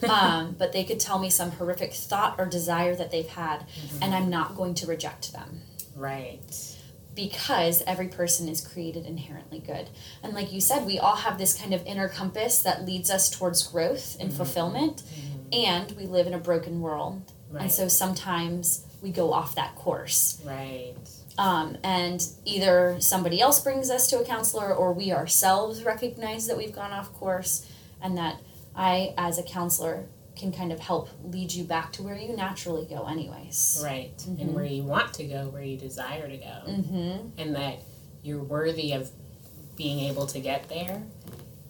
um, 0.08 0.54
but 0.58 0.72
they 0.72 0.84
could 0.84 1.00
tell 1.00 1.18
me 1.18 1.28
some 1.28 1.50
horrific 1.50 1.92
thought 1.92 2.36
or 2.38 2.46
desire 2.46 2.94
that 2.94 3.10
they've 3.10 3.28
had, 3.28 3.60
Mhm. 3.60 3.98
and 4.02 4.14
I'm 4.14 4.30
not 4.30 4.54
going 4.56 4.74
to 4.74 4.86
reject 4.86 5.32
them 5.32 5.62
right. 5.96 6.75
Because 7.16 7.82
every 7.86 8.06
person 8.08 8.48
is 8.48 8.60
created 8.60 9.04
inherently 9.06 9.58
good. 9.58 9.88
And 10.22 10.34
like 10.34 10.52
you 10.52 10.60
said, 10.60 10.86
we 10.86 10.98
all 11.00 11.16
have 11.16 11.38
this 11.38 11.58
kind 11.60 11.74
of 11.74 11.84
inner 11.86 12.08
compass 12.08 12.60
that 12.60 12.84
leads 12.86 13.10
us 13.10 13.28
towards 13.28 13.64
growth 13.64 14.16
and 14.20 14.30
Mhm. 14.30 14.36
fulfillment. 14.36 15.02
Mhm. 15.02 15.32
and 15.52 15.92
we 15.92 16.06
live 16.06 16.26
in 16.26 16.34
a 16.34 16.38
broken 16.38 16.80
world 16.80 17.22
Right. 17.52 17.62
and 17.62 17.70
so 17.72 17.86
sometimes 17.86 18.80
we 19.00 19.10
go 19.10 19.32
off 19.32 19.54
that 19.54 19.76
course 19.76 20.38
right. 20.44 20.94
um, 21.38 21.76
and 21.84 22.26
either 22.44 22.96
somebody 22.98 23.40
else 23.40 23.60
brings 23.60 23.88
us 23.88 24.08
to 24.08 24.18
a 24.18 24.24
counselor 24.24 24.74
or 24.74 24.92
we 24.92 25.12
ourselves 25.12 25.84
recognize 25.84 26.48
that 26.48 26.56
we've 26.56 26.74
gone 26.74 26.90
off 26.92 27.12
course 27.14 27.64
and 28.02 28.18
that 28.18 28.40
i 28.74 29.14
as 29.16 29.38
a 29.38 29.44
counselor 29.44 30.06
can 30.36 30.52
kind 30.52 30.70
of 30.70 30.78
help 30.80 31.08
lead 31.24 31.50
you 31.52 31.64
back 31.64 31.92
to 31.92 32.02
where 32.02 32.16
you 32.16 32.36
naturally 32.36 32.84
go 32.86 33.06
anyways 33.06 33.80
Right. 33.82 34.16
Mhm. 34.18 34.40
And 34.40 34.54
where 34.54 34.64
you 34.64 34.82
want 34.82 35.14
to 35.14 35.24
go, 35.24 35.48
where 35.48 35.62
you 35.62 35.76
desire 35.78 36.28
to 36.28 36.36
go. 36.36 36.56
mm-hmm 36.68 37.28
And 37.38 37.56
that 37.56 37.78
you're 38.22 38.42
worthy 38.42 38.92
of 38.92 39.10
being 39.76 40.00
able 40.00 40.26
to 40.26 40.40
get 40.40 40.68
there. 40.68 41.02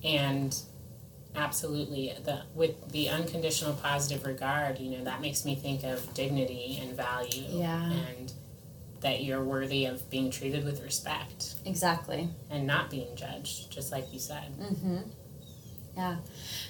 And 0.04 0.56
absolutely 1.34 2.12
the 2.24 2.42
with 2.54 2.90
the 2.92 3.08
unconditional 3.08 3.74
positive 3.74 4.24
regard, 4.24 4.78
you 4.78 4.96
know, 4.96 5.04
that 5.04 5.20
makes 5.20 5.44
me 5.44 5.54
think 5.54 5.84
of 5.84 6.12
dignity 6.14 6.78
and 6.82 6.96
value. 6.96 7.44
Yeah. 7.48 7.92
And 7.92 8.32
that 9.02 9.22
you're 9.22 9.44
worthy 9.44 9.84
of 9.84 10.08
being 10.10 10.30
treated 10.30 10.64
with 10.64 10.82
respect 10.82 11.54
exactly 11.66 12.30
and 12.50 12.66
not 12.66 12.90
being 12.90 13.14
judged, 13.14 13.70
just 13.70 13.92
like 13.92 14.10
you 14.12 14.18
said. 14.18 14.58
Mm-hmm. 14.58 14.96
Yeah. 15.96 16.16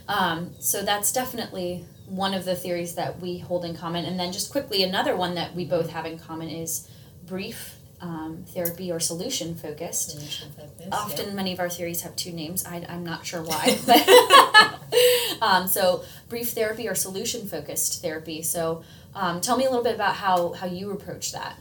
Um, 0.09 0.53
so 0.61 0.83
that's 0.83 1.13
definitely 1.13 1.85
one 2.07 2.33
of 2.35 2.45
the 2.45 2.55
theories 2.55 2.95
that 2.95 3.21
we 3.21 3.39
hold 3.39 3.65
in 3.65 3.77
common. 3.77 4.05
And 4.05 4.19
then 4.19 4.33
just 4.33 4.51
quickly, 4.53 4.83
another 4.83 5.17
one 5.17 5.35
that 5.35 5.55
we 5.55 5.65
both 5.65 5.91
have 5.91 6.07
in 6.07 6.19
common 6.19 6.49
is 6.49 6.89
brief 7.27 7.77
um, 8.01 8.45
therapy 8.49 8.93
or 8.93 9.01
solution 9.01 9.55
focused. 9.55 10.11
Solution 10.11 10.51
focused, 10.53 10.93
Often, 10.93 11.29
yeah. 11.29 11.35
many 11.35 11.53
of 11.53 11.61
our 11.61 11.69
theories 11.69 12.03
have 12.03 12.15
two 12.15 12.33
names. 12.33 12.65
I, 12.65 12.85
I'm 12.89 13.05
not 13.05 13.27
sure 13.27 13.43
why. 13.43 13.79
But 13.87 15.43
um, 15.43 15.67
so, 15.67 16.05
brief 16.29 16.51
therapy 16.51 16.89
or 16.89 16.95
solution 16.95 17.47
focused 17.47 18.03
therapy. 18.03 18.43
So, 18.43 18.85
um, 19.15 19.41
tell 19.41 19.57
me 19.57 19.65
a 19.65 19.69
little 19.69 19.85
bit 19.85 19.95
about 19.95 20.17
how, 20.17 20.53
how 20.53 20.67
you 20.67 20.91
approach 20.93 21.33
that. 21.33 21.59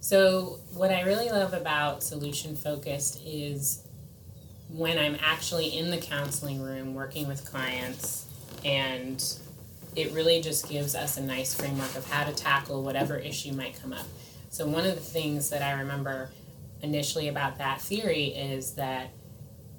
So, 0.00 0.58
what 0.74 0.90
I 0.90 1.02
really 1.02 1.28
love 1.30 1.52
about 1.52 2.02
solution 2.02 2.56
focused 2.56 3.20
is 3.24 3.82
when 4.72 4.98
I'm 4.98 5.16
actually 5.22 5.76
in 5.76 5.90
the 5.90 5.98
counseling 5.98 6.60
room 6.62 6.94
working 6.94 7.26
with 7.28 7.44
clients, 7.50 8.26
and 8.64 9.22
it 9.96 10.12
really 10.12 10.40
just 10.40 10.68
gives 10.68 10.94
us 10.94 11.16
a 11.16 11.22
nice 11.22 11.54
framework 11.54 11.94
of 11.96 12.08
how 12.08 12.24
to 12.24 12.32
tackle 12.32 12.82
whatever 12.82 13.16
issue 13.16 13.52
might 13.52 13.80
come 13.80 13.92
up. 13.92 14.06
So, 14.50 14.66
one 14.66 14.86
of 14.86 14.94
the 14.94 15.00
things 15.00 15.50
that 15.50 15.62
I 15.62 15.72
remember 15.80 16.30
initially 16.82 17.28
about 17.28 17.58
that 17.58 17.80
theory 17.80 18.26
is 18.26 18.72
that 18.72 19.10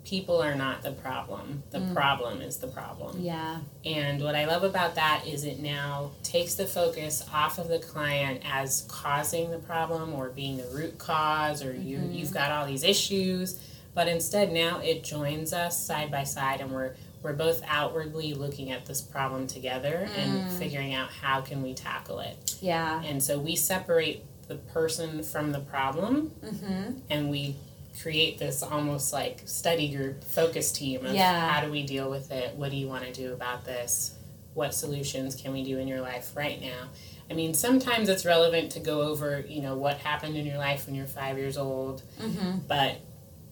people 0.04 0.42
are 0.42 0.56
not 0.56 0.82
the 0.82 0.92
problem, 0.92 1.62
the 1.70 1.78
Mm. 1.80 1.94
problem 1.94 2.42
is 2.42 2.58
the 2.58 2.68
problem. 2.68 3.22
Yeah. 3.22 3.60
And 3.86 4.22
what 4.24 4.36
I 4.36 4.46
love 4.46 4.64
about 4.64 4.96
that 4.96 5.26
is 5.28 5.44
it 5.44 5.60
now 5.60 6.12
takes 6.24 6.56
the 6.56 6.66
focus 6.66 7.24
off 7.32 7.60
of 7.60 7.68
the 7.68 7.78
client 7.80 8.42
as 8.44 8.84
causing 8.88 9.52
the 9.52 9.60
problem 9.60 10.14
or 10.14 10.30
being 10.30 10.58
the 10.58 10.66
root 10.76 10.98
cause 10.98 11.64
or 11.64 11.74
you 11.76 12.00
Mhm. 12.00 12.16
you've 12.16 12.32
got 12.34 12.52
all 12.52 12.66
these 12.66 12.84
issues, 12.84 13.60
but 13.94 14.08
instead 14.08 14.52
now 14.52 14.80
it 14.80 15.04
joins 15.04 15.54
us 15.54 15.84
side 15.86 16.10
by 16.12 16.24
side 16.24 16.62
and 16.62 16.72
we're 16.72 16.94
we're 17.24 17.34
both 17.34 17.62
outwardly 17.68 18.34
looking 18.34 18.72
at 18.72 18.88
this 18.88 19.00
problem 19.00 19.46
together 19.46 20.10
and 20.18 20.32
Mm. 20.50 20.58
figuring 20.58 20.94
out 20.96 21.12
how 21.12 21.42
can 21.42 21.62
we 21.62 21.76
tackle 21.76 22.20
it. 22.20 22.56
Yeah. 22.62 23.04
And 23.04 23.22
so 23.22 23.38
we 23.38 23.56
separate 23.56 24.24
the 24.48 24.56
person 24.56 25.22
from 25.22 25.52
the 25.52 25.60
problem 25.60 26.32
Mm-hmm. 26.44 26.94
and 27.12 27.30
we 27.30 27.56
create 28.02 28.40
this 28.40 28.64
almost 28.64 29.14
like 29.14 29.42
study 29.46 29.94
group 29.96 30.24
focus 30.24 30.72
team 30.72 31.06
of 31.06 31.14
Yeah. 31.14 31.48
how 31.52 31.64
do 31.64 31.72
we 31.72 31.84
deal 31.86 32.10
with 32.10 32.32
it 32.32 32.56
what 32.56 32.72
do 32.72 32.78
you 32.78 32.88
want 32.88 33.04
to 33.06 33.12
do 33.14 33.34
about 33.34 33.66
this 33.66 34.16
what 34.56 34.74
solutions 34.74 35.36
can 35.36 35.52
we 35.54 35.64
do 35.64 35.78
in 35.78 35.88
your 35.90 36.00
life 36.02 36.32
right 36.36 36.60
now 36.62 36.88
i 37.30 37.34
mean 37.34 37.54
sometimes 37.54 38.08
it's 38.10 38.26
relevant 38.26 38.72
to 38.72 38.80
go 38.80 39.02
over 39.02 39.44
you 39.48 39.62
know 39.62 39.76
what 39.76 39.98
happened 39.98 40.36
in 40.38 40.46
your 40.46 40.58
life 40.58 40.86
when 40.86 40.96
you're 40.96 41.06
five 41.06 41.38
years 41.38 41.58
old 41.58 42.02
Mm-hmm. 42.22 42.60
but 42.68 42.96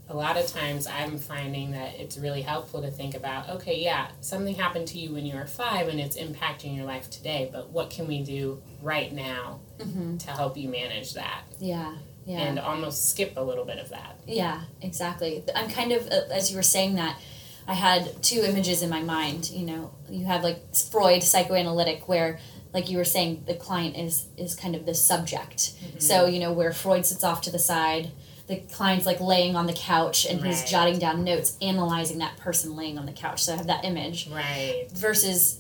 a 0.09 0.15
lot 0.15 0.35
of 0.37 0.47
times 0.47 0.87
i'm 0.87 1.17
finding 1.17 1.71
that 1.71 1.93
it's 1.99 2.17
really 2.17 2.41
helpful 2.41 2.81
to 2.81 2.89
think 2.91 3.15
about 3.15 3.47
okay 3.49 3.79
yeah 3.79 4.07
something 4.21 4.55
happened 4.55 4.87
to 4.87 4.97
you 4.97 5.13
when 5.13 5.25
you 5.25 5.35
were 5.35 5.45
five 5.45 5.87
and 5.87 5.99
it's 5.99 6.17
impacting 6.17 6.75
your 6.75 6.85
life 6.85 7.09
today 7.09 7.49
but 7.51 7.69
what 7.69 7.89
can 7.89 8.07
we 8.07 8.21
do 8.23 8.61
right 8.81 9.13
now 9.13 9.59
Mm-hmm. 9.79 10.17
to 10.17 10.31
help 10.31 10.57
you 10.57 10.67
manage 10.67 11.13
that 11.13 11.43
Yeah. 11.57 11.95
Yeah. 12.25 12.39
and 12.39 12.59
almost 12.59 13.11
skip 13.11 13.33
a 13.37 13.41
little 13.41 13.63
bit 13.63 13.77
of 13.79 13.89
that 13.89 14.19
Yeah, 14.27 14.61
exactly. 14.81 15.41
I'm 15.55 15.69
kind 15.69 15.93
of 15.93 16.05
uh, 16.07 16.33
as 16.33 16.51
you 16.51 16.57
were 16.57 16.63
saying 16.63 16.95
that, 16.95 17.17
I 17.65 17.75
had 17.75 18.21
two 18.21 18.41
images 18.41 18.81
in 18.81 18.89
my 18.89 19.01
mind. 19.01 19.49
You 19.51 19.65
know, 19.65 19.91
you 20.09 20.25
have 20.25 20.43
like 20.43 20.75
Freud 20.75 21.23
psychoanalytic, 21.23 22.07
where 22.09 22.39
like 22.73 22.89
you 22.89 22.97
were 22.97 23.05
saying, 23.05 23.43
the 23.47 23.53
client 23.55 23.95
is 23.95 24.25
is 24.37 24.53
kind 24.53 24.75
of 24.75 24.85
the 24.85 24.93
subject. 24.93 25.71
So 25.97 26.25
you 26.25 26.39
know, 26.39 26.51
where 26.51 26.73
Freud 26.73 27.05
sits 27.05 27.23
off 27.23 27.41
to 27.43 27.51
the 27.51 27.59
side, 27.59 28.11
the 28.49 28.57
client's 28.73 29.05
like 29.05 29.21
laying 29.21 29.55
on 29.55 29.65
the 29.67 29.73
couch 29.73 30.25
and 30.25 30.43
he's 30.43 30.63
jotting 30.69 30.99
down 30.99 31.23
notes, 31.23 31.55
analyzing 31.61 32.17
that 32.17 32.35
person 32.37 32.75
laying 32.75 32.97
on 32.97 33.05
the 33.05 33.11
couch. 33.13 33.43
So 33.43 33.53
I 33.53 33.57
have 33.57 33.67
that 33.67 33.85
image 33.85 34.27
right 34.29 34.87
versus 34.91 35.59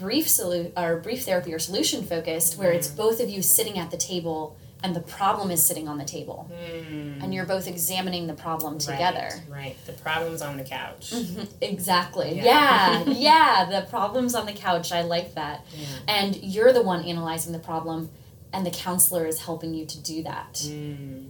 brief 0.00 0.26
solu- 0.26 0.72
or 0.76 0.96
brief 0.96 1.24
therapy 1.24 1.54
or 1.54 1.58
solution 1.60 2.02
focused, 2.02 2.56
where 2.58 2.72
it's 2.72 2.88
both 2.88 3.20
of 3.20 3.28
you 3.30 3.42
sitting 3.42 3.78
at 3.78 3.90
the 3.92 3.96
table 3.96 4.56
and 4.82 4.94
the 4.96 5.00
problem 5.00 5.50
is 5.50 5.62
sitting 5.64 5.86
on 5.88 5.96
the 5.98 6.04
table 6.04 6.50
Hmm. 6.52 7.22
and 7.22 7.32
you're 7.32 7.46
both 7.46 7.66
examining 7.66 8.26
the 8.26 8.34
problem 8.34 8.78
together. 8.78 9.28
Right, 9.48 9.56
right. 9.58 9.76
The 9.86 9.92
problem's 9.92 10.42
on 10.42 10.56
the 10.56 10.64
couch. 10.64 11.10
Mhm, 11.12 11.46
Exactly. 11.60 12.36
Yeah. 12.36 13.04
Yeah. 13.04 13.12
yeah. 13.70 13.80
The 13.80 13.86
problem's 13.88 14.34
on 14.34 14.46
the 14.46 14.52
couch. 14.52 14.92
I 14.92 15.02
like 15.02 15.34
that. 15.36 15.64
Yeah. 15.76 15.86
And 16.08 16.36
you're 16.36 16.72
the 16.72 16.82
one 16.82 17.02
analyzing 17.04 17.52
the 17.52 17.58
problem, 17.58 18.10
and 18.52 18.66
the 18.66 18.70
counselor 18.70 19.26
is 19.26 19.40
helping 19.40 19.72
you 19.74 19.84
to 19.86 19.98
do 20.00 20.22
that. 20.24 20.54
Mm, 20.66 21.28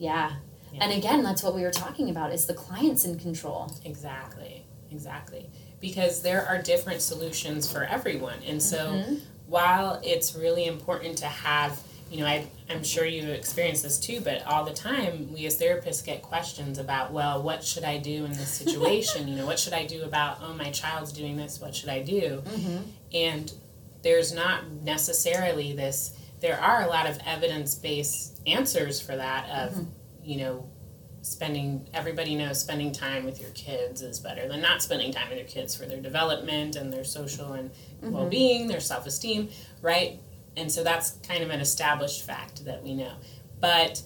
Yeah. 0.00 0.32
Yeah. 0.72 0.84
And 0.84 0.92
again, 0.92 1.22
that's 1.22 1.42
what 1.42 1.54
we 1.54 1.62
were 1.62 1.70
talking 1.70 2.10
about 2.10 2.32
is 2.32 2.46
the 2.46 2.54
client's 2.54 3.04
in 3.04 3.18
control. 3.18 3.70
exactly. 3.84 4.64
Exactly. 4.90 5.48
Because 5.80 6.22
there 6.22 6.44
are 6.46 6.60
different 6.60 7.00
solutions 7.00 7.70
for 7.70 7.84
everyone. 7.84 8.38
And 8.44 8.60
so 8.60 8.78
Mhm. 8.94 9.20
while 9.46 10.00
it's 10.02 10.34
really 10.34 10.64
important 10.64 11.18
to 11.18 11.26
have, 11.26 11.80
you 12.10 12.18
know, 12.18 12.26
I, 12.26 12.46
I'm 12.68 12.82
sure 12.82 13.04
you 13.04 13.28
experience 13.30 13.82
this 13.82 13.98
too, 13.98 14.20
but 14.20 14.44
all 14.46 14.64
the 14.64 14.72
time 14.72 15.32
we 15.32 15.46
as 15.46 15.56
therapists 15.58 16.04
get 16.04 16.22
questions 16.22 16.78
about, 16.78 17.12
well, 17.12 17.40
what 17.42 17.62
should 17.62 17.84
I 17.84 17.98
do 17.98 18.24
in 18.24 18.32
this 18.32 18.48
situation? 18.50 19.28
you 19.28 19.36
know, 19.36 19.46
what 19.46 19.58
should 19.60 19.74
I 19.74 19.86
do 19.86 20.02
about, 20.02 20.38
oh, 20.42 20.54
my 20.54 20.70
child's 20.70 21.12
doing 21.12 21.36
this, 21.36 21.60
what 21.60 21.74
should 21.74 21.88
I 21.90 22.02
do? 22.02 22.42
Mm-hmm. 22.46 22.78
and 23.12 23.52
there's 24.02 24.32
not 24.32 24.70
necessarily 24.82 25.74
this 25.74 26.12
there 26.40 26.58
are 26.60 26.82
a 26.82 26.86
lot 26.88 27.06
of 27.08 27.18
evidence-based 27.26 28.40
answers 28.46 29.00
for 29.00 29.16
that 29.16 29.48
of 29.50 29.74
Mhm. 29.76 29.86
you 30.24 30.36
know 30.38 30.68
spending 31.22 31.86
everybody 31.92 32.34
knows 32.34 32.58
spending 32.58 32.92
time 32.92 33.24
with 33.24 33.40
your 33.40 33.50
kids 33.50 34.00
is 34.00 34.18
better 34.20 34.48
than 34.48 34.60
not 34.60 34.82
spending 34.82 35.12
time 35.12 35.28
with 35.28 35.36
your 35.38 35.46
kids 35.46 35.74
for 35.74 35.84
their 35.84 36.00
development 36.00 36.76
and 36.76 36.90
their 36.92 37.04
social 37.04 37.52
and 37.52 37.70
Mhm. 38.02 38.10
well-being 38.12 38.68
their 38.68 38.80
self-esteem 38.80 39.50
right 39.82 40.18
and 40.56 40.72
so 40.72 40.82
that's 40.82 41.10
kind 41.28 41.42
of 41.42 41.50
an 41.50 41.60
established 41.60 42.22
fact 42.22 42.64
that 42.64 42.82
we 42.82 42.94
know 42.94 43.12
but 43.60 44.02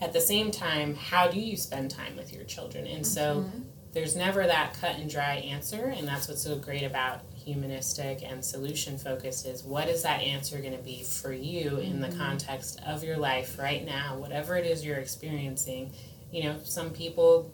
at 0.00 0.14
the 0.14 0.20
same 0.20 0.50
time 0.50 0.94
how 0.94 1.28
do 1.28 1.38
you 1.38 1.56
spend 1.58 1.90
time 1.90 2.16
with 2.16 2.32
your 2.32 2.44
children 2.44 2.86
and 2.86 3.06
so 3.06 3.42
Mhm. 3.44 3.64
there's 3.92 4.16
never 4.16 4.46
that 4.46 4.72
cut 4.80 4.96
and 4.96 5.10
dry 5.10 5.34
answer 5.36 5.86
and 5.86 6.08
that's 6.08 6.26
what's 6.26 6.42
so 6.42 6.56
great 6.56 6.84
about 6.84 7.20
humanistic 7.44 8.22
and 8.22 8.44
solution 8.44 8.98
focused 8.98 9.46
is 9.46 9.62
what 9.64 9.88
is 9.88 10.02
that 10.02 10.20
answer 10.20 10.58
going 10.58 10.76
to 10.76 10.82
be 10.82 11.02
for 11.02 11.32
you 11.32 11.78
in 11.78 12.00
the 12.00 12.08
Mhm. 12.08 12.18
context 12.18 12.80
of 12.86 13.02
your 13.04 13.16
life 13.16 13.58
right 13.58 13.84
now 13.84 14.18
whatever 14.18 14.56
it 14.56 14.66
is 14.66 14.84
you're 14.84 14.98
experiencing 14.98 15.92
you 16.30 16.44
know 16.44 16.56
some 16.64 16.90
people 16.90 17.50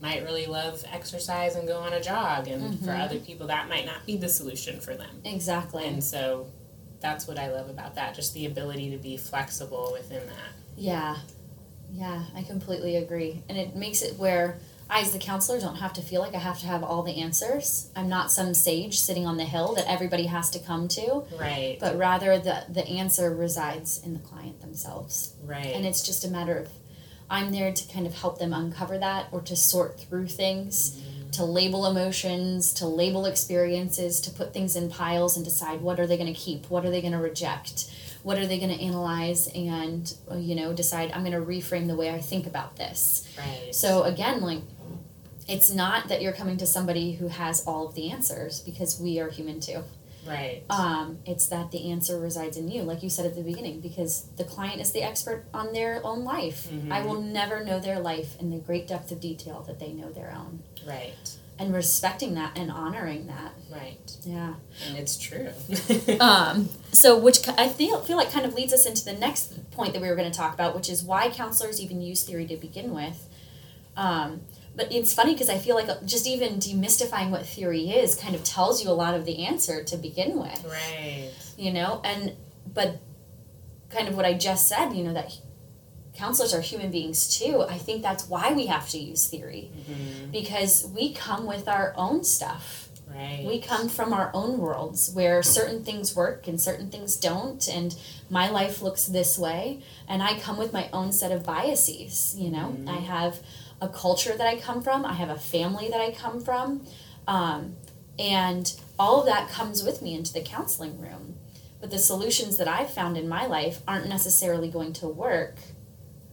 might 0.00 0.22
really 0.24 0.46
love 0.46 0.82
exercise 0.92 1.56
and 1.56 1.68
go 1.68 1.78
on 1.78 1.92
a 1.92 2.00
jog 2.00 2.48
and 2.48 2.78
for 2.80 2.86
Mhm. 2.92 3.00
other 3.04 3.18
people 3.18 3.46
that 3.46 3.68
might 3.68 3.86
not 3.86 4.04
be 4.06 4.16
the 4.16 4.28
solution 4.28 4.80
for 4.80 4.94
them 4.94 5.20
Exactly. 5.24 5.86
and 5.86 6.02
so 6.02 6.46
that's 7.00 7.26
what 7.26 7.38
i 7.38 7.50
love 7.50 7.68
about 7.70 7.94
that 7.94 8.14
just 8.14 8.34
the 8.34 8.46
ability 8.46 8.90
to 8.90 8.96
be 8.98 9.16
flexible 9.16 9.90
within 9.92 10.26
that 10.26 10.52
Yeah. 10.76 11.16
Yeah, 11.92 12.24
I 12.36 12.42
completely 12.42 12.96
agree. 12.96 13.42
And 13.48 13.58
it 13.58 13.74
makes 13.74 14.00
it 14.00 14.16
where 14.16 14.58
I, 14.90 15.00
as 15.00 15.12
the 15.12 15.18
counselor, 15.18 15.60
don't 15.60 15.76
have 15.76 15.92
to 15.94 16.02
feel 16.02 16.20
like 16.20 16.34
I 16.34 16.38
have 16.38 16.58
to 16.60 16.66
have 16.66 16.82
all 16.82 17.02
the 17.02 17.20
answers. 17.20 17.90
I'm 17.94 18.08
not 18.08 18.30
some 18.32 18.54
sage 18.54 18.98
sitting 18.98 19.26
on 19.26 19.36
the 19.36 19.44
hill 19.44 19.74
that 19.74 19.88
everybody 19.88 20.26
has 20.26 20.50
to 20.50 20.58
come 20.58 20.88
to, 20.88 21.24
right 21.38 21.78
but 21.80 21.96
rather 21.96 22.38
the, 22.38 22.64
the 22.68 22.86
answer 22.86 23.34
resides 23.34 24.02
in 24.04 24.14
the 24.14 24.20
client 24.20 24.60
themselves. 24.60 25.34
right 25.44 25.66
And 25.66 25.86
it's 25.86 26.04
just 26.04 26.24
a 26.24 26.28
matter 26.28 26.56
of 26.56 26.68
I'm 27.30 27.52
there 27.52 27.72
to 27.72 27.92
kind 27.92 28.06
of 28.06 28.14
help 28.14 28.38
them 28.38 28.52
uncover 28.52 28.98
that 28.98 29.28
or 29.30 29.40
to 29.42 29.54
sort 29.54 30.00
through 30.00 30.26
things, 30.26 30.90
mm-hmm. 30.90 31.30
to 31.30 31.44
label 31.44 31.86
emotions, 31.86 32.72
to 32.74 32.86
label 32.86 33.24
experiences, 33.24 34.20
to 34.22 34.30
put 34.32 34.52
things 34.52 34.74
in 34.74 34.90
piles 34.90 35.36
and 35.36 35.44
decide 35.44 35.80
what 35.80 36.00
are 36.00 36.08
they 36.08 36.16
going 36.16 36.32
to 36.32 36.38
keep, 36.38 36.68
what 36.68 36.84
are 36.84 36.90
they 36.90 37.00
going 37.00 37.12
to 37.12 37.18
reject, 37.18 37.88
what 38.24 38.36
are 38.36 38.46
they 38.46 38.58
going 38.58 38.76
to 38.76 38.84
analyze, 38.84 39.46
and 39.54 40.12
you 40.34 40.56
know 40.56 40.72
decide 40.72 41.12
I'm 41.12 41.24
going 41.24 41.32
to 41.32 41.38
reframe 41.38 41.86
the 41.86 41.94
way 41.94 42.10
I 42.10 42.20
think 42.20 42.48
about 42.48 42.76
this. 42.76 43.32
right 43.38 43.72
So 43.72 44.02
again, 44.02 44.40
like 44.40 44.62
it's 45.50 45.70
not 45.70 46.08
that 46.08 46.22
you're 46.22 46.32
coming 46.32 46.56
to 46.58 46.66
somebody 46.66 47.12
who 47.12 47.28
has 47.28 47.64
all 47.66 47.88
of 47.88 47.94
the 47.94 48.10
answers 48.10 48.60
because 48.60 49.00
we 49.00 49.18
are 49.20 49.28
human 49.28 49.60
too. 49.60 49.82
Right. 50.26 50.62
Um, 50.70 51.18
it's 51.26 51.46
that 51.46 51.70
the 51.72 51.90
answer 51.90 52.18
resides 52.20 52.56
in 52.56 52.70
you, 52.70 52.82
like 52.82 53.02
you 53.02 53.10
said 53.10 53.26
at 53.26 53.34
the 53.34 53.42
beginning, 53.42 53.80
because 53.80 54.26
the 54.36 54.44
client 54.44 54.80
is 54.80 54.92
the 54.92 55.02
expert 55.02 55.46
on 55.52 55.72
their 55.72 56.00
own 56.04 56.24
life. 56.24 56.68
Mhm. 56.70 56.92
I 56.92 57.04
will 57.04 57.20
never 57.20 57.64
know 57.64 57.80
their 57.80 57.98
life 57.98 58.38
in 58.38 58.50
the 58.50 58.58
great 58.58 58.86
depth 58.86 59.10
of 59.10 59.20
detail 59.20 59.64
that 59.66 59.80
they 59.80 59.92
know 59.92 60.10
their 60.12 60.32
own. 60.36 60.62
Right. 60.86 61.36
And 61.58 61.74
respecting 61.74 62.34
that 62.34 62.56
and 62.56 62.70
honoring 62.70 63.26
that. 63.26 63.52
Right. 63.70 64.16
Yeah. 64.24 64.54
And 64.86 64.96
it's 64.98 65.16
true. 65.18 65.48
Um, 66.20 66.68
so, 66.92 67.18
which 67.18 67.48
I 67.48 67.68
feel 67.68 68.00
feel 68.00 68.16
like 68.16 68.30
kind 68.30 68.44
of 68.46 68.54
leads 68.54 68.72
us 68.72 68.84
into 68.86 69.04
the 69.04 69.14
next 69.14 69.70
point 69.70 69.94
that 69.94 70.02
we 70.02 70.08
were 70.08 70.16
going 70.16 70.30
to 70.30 70.36
talk 70.36 70.52
about, 70.54 70.74
which 70.76 70.88
is 70.90 71.02
why 71.02 71.28
counselors 71.30 71.80
even 71.80 72.00
use 72.00 72.22
theory 72.24 72.46
to 72.46 72.56
begin 72.56 72.94
with. 72.94 73.26
Um, 73.96 74.42
but 74.76 74.92
it's 74.92 75.12
funny 75.12 75.32
because 75.34 75.50
I 75.50 75.58
feel 75.58 75.74
like 75.76 75.88
uh, 75.88 75.96
just 76.04 76.26
even 76.26 76.54
demystifying 76.54 77.30
what 77.30 77.46
theory 77.46 77.90
is 77.90 78.14
kind 78.14 78.34
of 78.34 78.44
tells 78.44 78.82
you 78.82 78.90
a 78.90 78.92
lot 78.92 79.14
of 79.14 79.24
the 79.24 79.44
answer 79.44 79.82
to 79.84 79.96
begin 79.96 80.38
with. 80.38 80.64
right. 80.64 81.12
You 81.56 81.72
know, 81.72 82.00
and 82.04 82.36
but 82.72 83.00
kind 83.90 84.08
of 84.08 84.16
what 84.16 84.24
I 84.24 84.34
just 84.34 84.68
said, 84.68 84.92
you 84.92 85.02
know, 85.04 85.12
that 85.14 85.38
counselors 86.14 86.54
are 86.54 86.60
human 86.60 86.90
beings 86.90 87.38
too. 87.38 87.62
I 87.68 87.78
think 87.78 88.02
that's 88.02 88.28
why 88.28 88.52
we 88.52 88.66
have 88.66 88.88
to 88.90 88.98
use 88.98 89.26
theory 89.28 89.70
hmm 89.86 90.30
because 90.32 90.86
we 90.94 91.12
come 91.12 91.44
with 91.44 91.66
our 91.66 91.92
own 91.96 92.22
stuff. 92.22 92.88
Right. 93.08 93.40
We 93.44 93.60
come 93.60 93.88
from 93.88 94.12
our 94.12 94.30
own 94.32 94.58
worlds 94.58 95.10
where 95.12 95.42
certain 95.42 95.82
things 95.82 96.14
work 96.14 96.46
and 96.46 96.60
certain 96.60 96.88
things 96.88 97.16
don't, 97.16 97.66
and 97.68 97.96
my 98.30 98.48
life 98.48 98.80
looks 98.80 99.06
this 99.06 99.36
way, 99.36 99.80
and 100.08 100.22
I 100.22 100.38
come 100.38 100.56
with 100.56 100.72
my 100.72 100.88
own 100.92 101.10
set 101.10 101.32
of 101.32 101.44
biases. 101.44 102.36
You 102.38 102.50
know, 102.50 102.76
Mhm. 102.84 102.88
I 102.88 102.98
have 103.00 103.40
a 103.80 103.88
culture 103.88 104.36
that 104.36 104.46
I 104.46 104.58
come 104.58 104.82
from, 104.82 105.04
I 105.04 105.14
have 105.14 105.30
a 105.30 105.38
family 105.38 105.88
that 105.88 106.00
I 106.00 106.10
come 106.12 106.40
from, 106.40 106.84
um, 107.26 107.76
and 108.18 108.72
all 108.98 109.20
of 109.20 109.26
that 109.26 109.48
comes 109.50 109.82
with 109.82 110.02
me 110.02 110.14
into 110.14 110.32
the 110.32 110.42
counseling 110.42 111.00
room. 111.00 111.36
But 111.80 111.90
the 111.90 111.98
solutions 111.98 112.58
that 112.58 112.68
I've 112.68 112.92
found 112.92 113.16
in 113.16 113.26
my 113.28 113.46
life 113.46 113.80
aren't 113.88 114.06
necessarily 114.08 114.68
going 114.68 114.92
to 114.94 115.08
work 115.08 115.56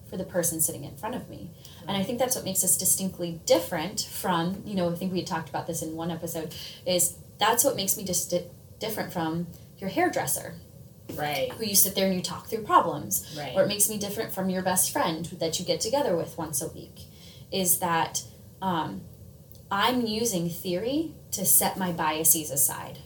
for 0.09 0.17
the 0.17 0.25
person 0.25 0.59
sitting 0.59 0.83
in 0.83 0.95
front 0.97 1.15
of 1.15 1.29
me. 1.29 1.51
And 1.87 1.95
I 1.95 2.03
think 2.03 2.19
that's 2.19 2.35
what 2.35 2.43
makes 2.43 2.63
us 2.63 2.77
distinctly 2.77 3.39
different 3.45 4.01
from, 4.11 4.61
you 4.65 4.75
know, 4.75 4.89
I 4.91 4.95
think 4.95 5.11
we 5.13 5.19
had 5.19 5.27
talked 5.27 5.47
about 5.49 5.67
this 5.67 5.81
in 5.81 5.95
one 5.95 6.11
episode, 6.11 6.53
is 6.85 7.15
that's 7.39 7.63
what 7.63 7.75
makes 7.77 7.95
me 7.97 8.03
just 8.03 8.29
di- 8.29 8.43
different 8.79 9.13
from 9.13 9.47
your 9.77 9.89
hairdresser, 9.89 10.55
Right. 11.13 11.51
who 11.53 11.63
you 11.65 11.75
sit 11.75 11.95
there 11.95 12.07
and 12.07 12.15
you 12.15 12.21
talk 12.21 12.47
through 12.49 12.63
problems. 12.63 13.33
Right. 13.37 13.53
Or 13.55 13.63
it 13.63 13.67
makes 13.69 13.89
me 13.89 13.97
different 13.97 14.33
from 14.33 14.49
your 14.49 14.61
best 14.61 14.91
friend 14.91 15.25
that 15.39 15.59
you 15.59 15.65
get 15.65 15.79
together 15.79 16.15
with 16.17 16.37
once 16.37 16.61
a 16.61 16.67
week, 16.67 17.03
is 17.51 17.79
that 17.79 18.23
um, 18.61 19.01
I'm 19.71 20.05
using 20.05 20.49
theory 20.49 21.13
to 21.31 21.45
set 21.45 21.77
my 21.77 21.91
biases 21.91 22.51
aside 22.51 22.99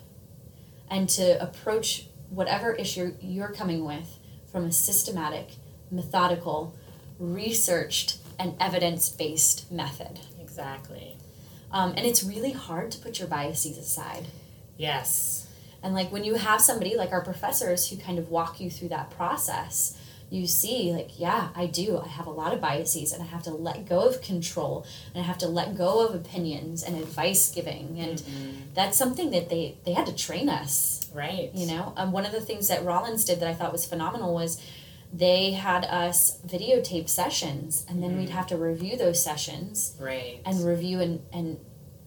and 0.89 1.07
to 1.09 1.41
approach 1.41 2.07
whatever 2.29 2.73
issue 2.73 3.13
you're 3.21 3.51
coming 3.51 3.85
with 3.85 4.17
from 4.51 4.65
a 4.65 4.71
systematic, 4.71 5.51
methodical, 5.89 6.75
researched, 7.19 8.17
and 8.37 8.55
evidence 8.59 9.09
based 9.09 9.71
method. 9.71 10.19
Exactly. 10.39 11.17
Um, 11.71 11.93
and 11.95 12.05
it's 12.05 12.23
really 12.23 12.51
hard 12.51 12.91
to 12.91 12.99
put 12.99 13.19
your 13.19 13.27
biases 13.27 13.77
aside. 13.77 14.27
Yes. 14.77 15.47
And 15.83 15.93
like 15.93 16.11
when 16.11 16.23
you 16.23 16.35
have 16.35 16.61
somebody 16.61 16.95
like 16.95 17.11
our 17.11 17.23
professors 17.23 17.89
who 17.89 17.97
kind 17.97 18.19
of 18.19 18.29
walk 18.29 18.59
you 18.59 18.69
through 18.69 18.89
that 18.89 19.09
process, 19.11 19.97
you 20.31 20.47
see, 20.47 20.93
like, 20.93 21.19
yeah, 21.19 21.49
I 21.55 21.65
do. 21.65 21.99
I 21.99 22.07
have 22.07 22.25
a 22.25 22.31
lot 22.31 22.53
of 22.53 22.61
biases 22.61 23.11
and 23.11 23.21
I 23.21 23.25
have 23.25 23.43
to 23.43 23.51
let 23.51 23.85
go 23.87 23.99
of 24.07 24.21
control 24.21 24.85
and 25.13 25.21
I 25.21 25.27
have 25.27 25.37
to 25.39 25.47
let 25.47 25.77
go 25.77 26.07
of 26.07 26.15
opinions 26.15 26.83
and 26.83 26.95
advice 26.95 27.51
giving. 27.51 27.97
And 27.99 28.17
Mhm. 28.19 28.55
that's 28.73 28.97
something 28.97 29.31
that 29.31 29.49
they, 29.49 29.75
they 29.83 29.91
had 29.91 30.05
to 30.05 30.13
train 30.15 30.47
us, 30.47 31.01
Right. 31.13 31.51
you 31.53 31.65
know? 31.67 31.91
Um, 31.97 32.13
one 32.13 32.25
of 32.25 32.31
the 32.31 32.39
things 32.39 32.69
that 32.69 32.85
Rollins 32.85 33.25
did 33.25 33.41
that 33.41 33.49
I 33.49 33.53
thought 33.53 33.73
was 33.73 33.85
phenomenal 33.85 34.33
was 34.33 34.57
they 35.13 35.51
had 35.51 35.83
us 35.83 36.37
videotape 36.47 37.09
sessions 37.09 37.85
and 37.89 38.01
then 38.01 38.15
we'd 38.15 38.29
Mhm. 38.29 38.31
have 38.31 38.47
to 38.47 38.57
review 38.57 38.95
those 38.95 39.21
sessions 39.21 39.91
Right. 39.99 40.39
and 40.45 40.63
review 40.63 41.01
and, 41.01 41.19
and 41.33 41.59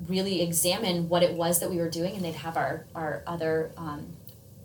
really 0.09 0.41
examine 0.41 1.11
what 1.11 1.23
it 1.23 1.35
was 1.35 1.59
that 1.61 1.69
we 1.69 1.77
were 1.77 1.91
doing 1.91 2.15
and 2.17 2.25
they'd 2.25 2.35
have 2.37 2.57
our, 2.57 2.87
our 2.95 3.23
other 3.27 3.73
um, 3.77 4.17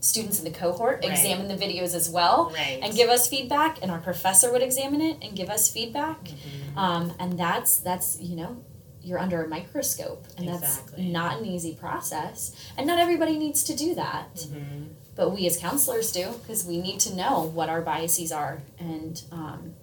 students 0.01 0.39
in 0.39 0.45
the 0.45 0.51
cohort 0.51 1.01
Right. 1.03 1.11
examine 1.11 1.47
the 1.47 1.55
videos 1.55 1.93
as 1.93 2.09
well 2.09 2.51
right. 2.53 2.79
and 2.81 2.93
give 2.95 3.09
us 3.09 3.27
feedback 3.27 3.79
and 3.81 3.91
our 3.91 3.99
professor 3.99 4.51
would 4.51 4.61
examine 4.61 5.01
it 5.01 5.17
and 5.21 5.35
give 5.35 5.49
us 5.49 5.69
feedback 5.69 6.23
Mhm. 6.25 6.77
um, 6.77 7.13
and 7.19 7.37
that's 7.37 7.77
that's 7.79 8.19
you 8.21 8.35
know 8.35 8.57
you're 9.01 9.19
under 9.19 9.43
a 9.43 9.47
microscope 9.47 10.25
and 10.37 10.47
that's 10.47 10.79
not 10.97 11.39
an 11.39 11.45
easy 11.45 11.73
process 11.75 12.53
and 12.77 12.85
not 12.87 12.99
everybody 12.99 13.37
needs 13.37 13.63
to 13.63 13.75
do 13.75 13.93
that 13.95 14.35
Mhm. 14.35 14.89
but 15.15 15.29
we 15.31 15.45
as 15.47 15.57
counselors 15.57 16.11
do 16.11 16.31
because 16.41 16.63
we 16.65 16.79
need 16.79 16.99
to 17.01 17.15
know 17.15 17.43
what 17.43 17.67
our 17.69 17.81
biases 17.81 18.31
are 18.31 18.61
and 18.77 19.23
um, 19.31 19.73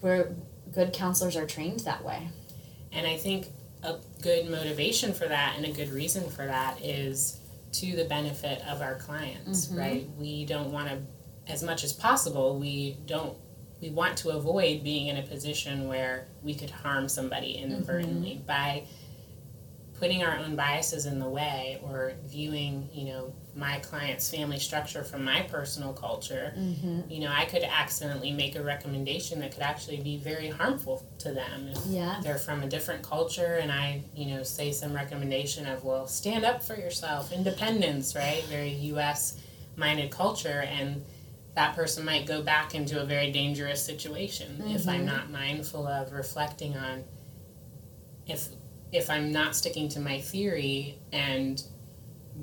we're 0.00 0.34
good 0.72 0.92
counselors 0.92 1.36
are 1.36 1.46
trained 1.46 1.80
that 1.80 2.04
way 2.04 2.28
And 2.92 3.06
I 3.06 3.16
think 3.18 3.48
a 3.82 3.96
good 4.22 4.48
motivation 4.48 5.12
for 5.12 5.26
that 5.28 5.54
and 5.56 5.66
a 5.66 5.70
good 5.72 5.90
reason 5.90 6.28
for 6.30 6.46
that 6.46 6.82
is 6.82 7.37
to 7.72 7.96
the 7.96 8.04
benefit 8.04 8.62
of 8.68 8.80
our 8.80 8.94
clients, 8.96 9.66
Mhm. 9.66 9.78
right? 9.78 10.08
We 10.18 10.44
don't 10.44 10.72
want 10.72 10.88
to, 10.88 10.98
as 11.52 11.62
much 11.62 11.84
as 11.84 11.92
possible, 11.92 12.58
we 12.58 12.96
don't, 13.06 13.36
we 13.80 13.90
want 13.90 14.16
to 14.18 14.30
avoid 14.30 14.82
being 14.82 15.06
in 15.08 15.16
a 15.18 15.22
position 15.22 15.86
where 15.86 16.26
we 16.42 16.54
could 16.54 16.70
harm 16.70 17.08
somebody 17.08 17.52
inadvertently 17.52 18.42
by 18.46 18.84
putting 19.94 20.22
our 20.24 20.36
own 20.38 20.56
biases 20.56 21.06
in 21.06 21.18
the 21.18 21.28
way 21.28 21.80
or 21.82 22.12
viewing, 22.26 22.88
you 22.92 23.04
know, 23.06 23.32
my 23.58 23.78
client's 23.80 24.30
family 24.30 24.58
structure 24.58 25.02
from 25.02 25.24
my 25.24 25.42
personal 25.42 25.92
culture 25.92 26.54
mm-hmm. 26.56 27.00
you 27.10 27.18
know, 27.20 27.32
I 27.34 27.44
could 27.44 27.64
accidentally 27.64 28.30
make 28.32 28.54
a 28.54 28.62
recommendation 28.62 29.40
that 29.40 29.52
could 29.52 29.62
actually 29.62 30.00
be 30.00 30.16
very 30.16 30.48
harmful 30.48 31.04
to 31.18 31.32
them 31.32 31.68
if 31.74 31.78
yeah 31.86 32.20
they're 32.22 32.38
from 32.38 32.62
a 32.62 32.68
different 32.68 33.02
culture 33.02 33.56
and 33.56 33.72
I, 33.72 34.02
you 34.14 34.26
know, 34.26 34.42
say 34.44 34.70
some 34.72 34.92
recommendation 34.94 35.66
of, 35.66 35.82
well, 35.84 36.06
stand 36.06 36.44
up 36.44 36.62
for 36.62 36.76
yourself, 36.76 37.32
independence, 37.32 38.14
right? 38.14 38.44
Very 38.44 38.70
US 38.94 39.36
minded 39.76 40.10
culture 40.12 40.62
and 40.78 41.04
that 41.54 41.74
person 41.74 42.04
might 42.04 42.24
go 42.26 42.40
back 42.42 42.76
into 42.76 43.02
a 43.02 43.04
very 43.04 43.32
dangerous 43.32 43.84
situation 43.84 44.62
if 44.68 44.88
I'm 44.88 45.02
Mhm. 45.02 45.06
not 45.06 45.30
mindful 45.30 45.86
of 45.88 46.12
reflecting 46.12 46.76
on 46.76 47.04
if 48.26 48.48
if 48.92 49.10
I'm 49.10 49.32
not 49.32 49.54
sticking 49.54 49.88
to 49.90 50.00
my 50.00 50.20
theory 50.20 50.98
and 51.12 51.62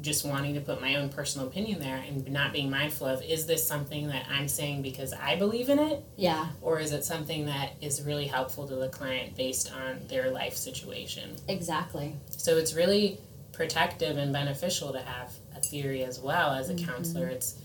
just 0.02 0.26
wanting 0.26 0.54
to 0.56 0.62
put 0.62 0.82
my 0.82 0.96
own 0.96 1.10
personal 1.10 1.48
opinion 1.48 1.80
there 1.80 1.98
and 2.08 2.30
not 2.30 2.52
being 2.54 2.70
mindful 2.70 3.08
of 3.08 3.22
is 3.24 3.46
this 3.46 3.66
something 3.66 4.08
that 4.08 4.26
I'm 4.30 4.48
saying 4.48 4.82
because 4.82 5.14
I 5.14 5.36
believe 5.36 5.70
in 5.70 5.80
it 5.80 6.04
yeah 6.18 6.48
or 6.62 6.80
is 6.80 6.92
it 6.92 7.06
something 7.06 7.46
that 7.46 7.72
is 7.82 8.02
really 8.02 8.28
helpful 8.28 8.68
to 8.68 8.76
the 8.76 8.90
client 8.90 9.36
based 9.36 9.72
on 9.74 10.02
their 10.08 10.32
life 10.32 10.56
situation? 10.56 11.36
exactly 11.48 12.16
So 12.30 12.58
it's 12.58 12.74
really 12.74 13.20
protective 13.54 14.18
and 14.18 14.34
beneficial 14.34 14.92
to 14.92 15.00
have 15.00 15.32
a 15.56 15.62
theory 15.62 16.04
as 16.04 16.20
well 16.20 16.52
as 16.52 16.70
a 16.70 16.74
Mhm. 16.74 16.86
counselor. 16.86 17.28
It's 17.28 17.56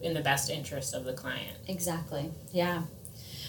in 0.00 0.14
the 0.14 0.20
best 0.20 0.50
interest 0.50 0.94
of 0.94 1.04
the 1.04 1.12
client. 1.12 1.56
Exactly. 1.68 2.30
Yeah. 2.52 2.82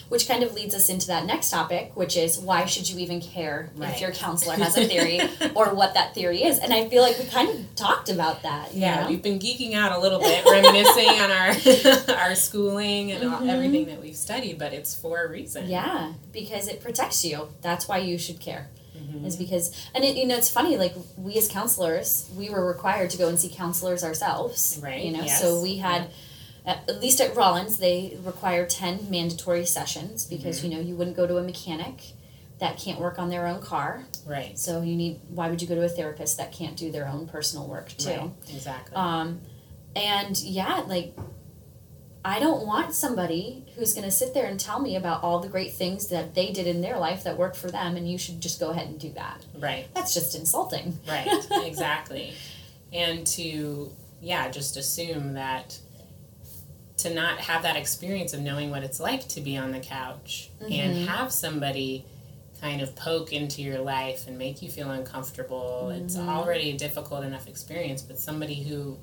Which 0.10 0.28
kind 0.28 0.42
of 0.44 0.54
leads 0.56 0.74
us 0.74 0.90
into 0.90 1.06
that 1.08 1.26
next 1.26 1.52
topic, 1.52 1.92
which 1.96 2.18
is 2.18 2.40
why 2.40 2.66
should 2.66 2.90
you 2.90 2.98
even 3.00 3.22
care 3.22 3.70
if 3.80 4.02
your 4.02 4.12
counselor 4.12 4.56
has 4.56 4.76
a 4.76 4.86
theory 4.92 5.22
or 5.56 5.74
what 5.76 5.94
that 5.94 6.16
theory 6.16 6.44
is? 6.44 6.58
And 6.58 6.74
I 6.74 6.90
feel 6.90 7.04
like 7.04 7.18
we 7.20 7.26
kind 7.26 7.48
of 7.50 7.76
talked 7.76 8.10
about 8.10 8.42
that. 8.42 8.74
you 8.74 8.82
Yeah, 8.82 9.02
know? 9.04 9.10
we've 9.10 9.22
been 9.22 9.38
geeking 9.40 9.76
out 9.76 9.92
a 9.92 10.00
little 10.00 10.20
bit, 10.20 10.44
reminiscing 10.46 11.10
on 11.10 11.30
our 11.32 12.16
our 12.30 12.36
schooling 12.36 13.12
and 13.12 13.24
all, 13.24 13.40
Mhm. 13.42 13.50
everything 13.50 13.86
that 13.86 14.02
we've 14.02 14.16
studied, 14.16 14.58
but 14.58 14.74
it's 14.74 14.96
for 14.96 15.24
a 15.24 15.30
reason. 15.30 15.70
Yeah, 15.70 16.14
because 16.34 16.68
it 16.68 16.82
protects 16.82 17.24
you. 17.24 17.50
That's 17.62 17.88
why 17.88 18.00
you 18.00 18.18
should 18.18 18.40
care. 18.40 18.68
Mhm. 18.98 19.26
Is 19.28 19.36
because, 19.36 19.72
and 19.94 20.04
it, 20.04 20.16
you 20.18 20.26
know, 20.26 20.36
it's 20.38 20.50
funny. 20.50 20.76
Like 20.76 20.96
we 21.18 21.38
as 21.38 21.48
counselors, 21.48 22.28
we 22.36 22.50
were 22.50 22.66
required 22.66 23.12
to 23.12 23.18
go 23.18 23.28
and 23.28 23.40
see 23.40 23.50
counselors 23.50 24.04
ourselves. 24.04 24.80
Right, 24.82 25.04
You 25.06 25.12
know, 25.12 25.24
yes, 25.24 25.40
so 25.40 25.62
we 25.62 25.78
had, 25.78 26.08
at, 26.70 26.90
at 26.90 27.02
least 27.02 27.20
at 27.20 27.36
Rollins, 27.36 27.78
they 27.78 28.18
require 28.24 28.66
ten 28.66 29.10
mandatory 29.10 29.66
sessions 29.66 30.26
because 30.26 30.60
Mhm. 30.60 30.64
you 30.64 30.70
know 30.70 30.80
you 30.80 30.96
wouldn't 30.96 31.18
go 31.18 31.26
to 31.28 31.38
a 31.38 31.44
mechanic 31.44 32.14
that 32.60 32.78
can't 32.78 33.00
work 33.00 33.18
on 33.20 33.30
their 33.30 33.48
own 33.48 33.62
car. 33.62 34.04
Right. 34.26 34.58
So 34.60 34.82
you 34.82 34.96
need. 34.96 35.20
Why 35.30 35.50
would 35.50 35.62
you 35.62 35.68
go 35.68 35.76
to 35.76 35.84
a 35.84 35.90
therapist 35.90 36.38
that 36.38 36.52
can't 36.52 36.76
do 36.78 36.92
their 36.92 37.08
own 37.08 37.28
personal 37.28 37.66
work 37.68 37.90
too? 37.98 38.10
Right. 38.10 38.32
Exactly. 38.54 38.96
Um, 38.96 39.42
and 39.96 40.38
yeah, 40.42 40.84
like 40.88 41.14
I 42.24 42.40
don't 42.42 42.66
want 42.68 42.94
somebody 42.94 43.64
who's 43.76 43.94
going 43.94 44.04
to 44.04 44.12
sit 44.12 44.34
there 44.34 44.46
and 44.46 44.60
tell 44.60 44.80
me 44.80 44.98
about 44.98 45.24
all 45.24 45.40
the 45.40 45.48
great 45.48 45.74
things 45.74 46.08
that 46.10 46.36
they 46.36 46.52
did 46.52 46.68
in 46.68 46.82
their 46.82 46.98
life 47.00 47.24
that 47.24 47.38
worked 47.38 47.56
for 47.56 47.72
them, 47.72 47.96
and 47.96 48.10
you 48.12 48.18
should 48.18 48.42
just 48.42 48.60
go 48.60 48.72
ahead 48.72 48.88
and 48.88 49.00
do 49.00 49.12
that. 49.14 49.46
right. 49.58 49.88
That's 49.96 50.14
just 50.14 50.36
insulting. 50.36 51.00
Right, 51.08 51.30
exactly. 51.66 52.34
And 52.92 53.26
to, 53.28 53.90
yeah, 54.22 54.50
just 54.52 54.76
assume 54.76 55.34
that 55.36 55.80
to 57.00 57.14
not 57.14 57.40
have 57.40 57.64
that 57.64 57.76
experience 57.76 58.34
of 58.34 58.42
knowing 58.42 58.72
what 58.72 58.84
it's 58.84 59.00
like 59.00 59.28
to 59.30 59.42
be 59.42 59.56
on 59.58 59.72
the 59.72 59.80
couch 59.80 60.50
Mhm. 60.62 60.72
and 60.80 61.10
have 61.10 61.32
somebody 61.32 62.06
kind 62.62 62.82
of 62.82 62.94
poke 62.96 63.32
into 63.32 63.62
your 63.62 63.80
life 63.80 64.28
and 64.28 64.38
make 64.38 64.62
you 64.62 64.70
feel 64.70 64.92
uncomfortable. 64.92 65.88
Mm-hmm. 65.94 66.06
It's 66.06 66.18
already 66.18 66.72
a 66.72 66.78
difficult 66.78 67.24
enough 67.24 67.48
experience, 67.48 68.02
but 68.02 68.20
somebody 68.20 68.64
who 68.64 68.98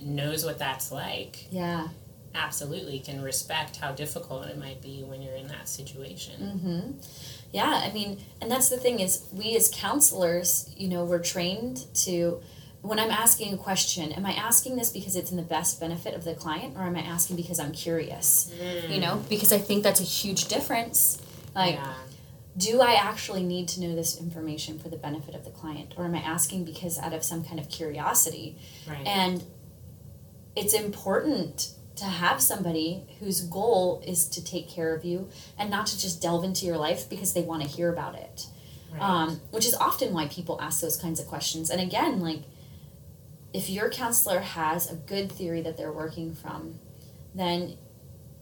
knows 0.00 0.44
what 0.44 0.58
that's 0.58 0.92
like. 0.92 1.46
Yeah. 1.50 1.88
Absolutely 2.36 2.98
can 3.00 3.20
respect 3.22 3.76
how 3.76 3.92
difficult 3.92 4.46
it 4.46 4.58
might 4.58 4.80
be 4.80 5.02
when 5.04 5.22
you're 5.22 5.34
in 5.36 5.48
that 5.48 5.68
situation. 5.68 6.34
Mm-hmm. 6.40 6.90
Yeah, 7.52 7.80
I 7.84 7.92
mean, 7.92 8.18
and 8.40 8.50
that's 8.50 8.68
the 8.68 8.76
thing 8.76 9.00
is 9.00 9.22
we 9.32 9.56
as 9.56 9.70
counselors, 9.72 10.68
you 10.76 10.88
know, 10.88 11.04
we're 11.04 11.20
trained 11.20 11.86
to 12.04 12.40
when 12.84 12.98
I'm 12.98 13.10
asking 13.10 13.54
a 13.54 13.56
question, 13.56 14.12
am 14.12 14.26
I 14.26 14.32
asking 14.32 14.76
this 14.76 14.90
because 14.90 15.16
it's 15.16 15.30
in 15.30 15.38
the 15.38 15.42
best 15.42 15.80
benefit 15.80 16.12
of 16.12 16.24
the 16.24 16.34
client 16.34 16.76
or 16.76 16.82
am 16.82 16.96
I 16.96 17.00
asking 17.00 17.36
because 17.36 17.58
I'm 17.58 17.72
curious? 17.72 18.52
Mm. 18.60 18.90
You 18.90 19.00
know, 19.00 19.24
because 19.30 19.54
I 19.54 19.58
think 19.58 19.82
that's 19.82 20.00
a 20.00 20.04
huge 20.04 20.48
difference. 20.48 21.18
Like, 21.54 21.76
yeah. 21.76 21.94
do 22.58 22.82
I 22.82 22.92
actually 22.92 23.42
need 23.42 23.68
to 23.68 23.80
know 23.80 23.94
this 23.94 24.20
information 24.20 24.78
for 24.78 24.90
the 24.90 24.98
benefit 24.98 25.34
of 25.34 25.46
the 25.46 25.50
client 25.50 25.94
or 25.96 26.04
am 26.04 26.14
I 26.14 26.18
asking 26.18 26.66
because 26.66 26.98
out 26.98 27.14
of 27.14 27.24
some 27.24 27.42
kind 27.42 27.58
of 27.58 27.70
curiosity? 27.70 28.58
Right. 28.86 29.06
And 29.06 29.42
it's 30.54 30.74
important 30.74 31.72
to 31.96 32.04
have 32.04 32.42
somebody 32.42 33.04
whose 33.18 33.40
goal 33.40 34.02
is 34.06 34.28
to 34.28 34.44
take 34.44 34.68
care 34.68 34.94
of 34.94 35.06
you 35.06 35.30
and 35.58 35.70
not 35.70 35.86
to 35.86 35.98
just 35.98 36.20
delve 36.20 36.44
into 36.44 36.66
your 36.66 36.76
life 36.76 37.08
because 37.08 37.32
they 37.32 37.40
want 37.40 37.62
to 37.62 37.68
hear 37.68 37.90
about 37.90 38.14
it. 38.14 38.46
Right. 38.92 39.00
Um, 39.00 39.40
which 39.52 39.64
is 39.64 39.74
often 39.74 40.12
why 40.12 40.28
people 40.28 40.60
ask 40.60 40.82
those 40.82 40.98
kinds 40.98 41.18
of 41.18 41.26
questions. 41.26 41.70
And 41.70 41.80
again, 41.80 42.20
like, 42.20 42.42
if 43.54 43.70
your 43.70 43.88
counselor 43.88 44.40
has 44.40 44.90
a 44.90 44.96
good 44.96 45.30
theory 45.30 45.62
that 45.62 45.76
they're 45.76 45.92
working 45.92 46.34
from, 46.34 46.80
then 47.34 47.78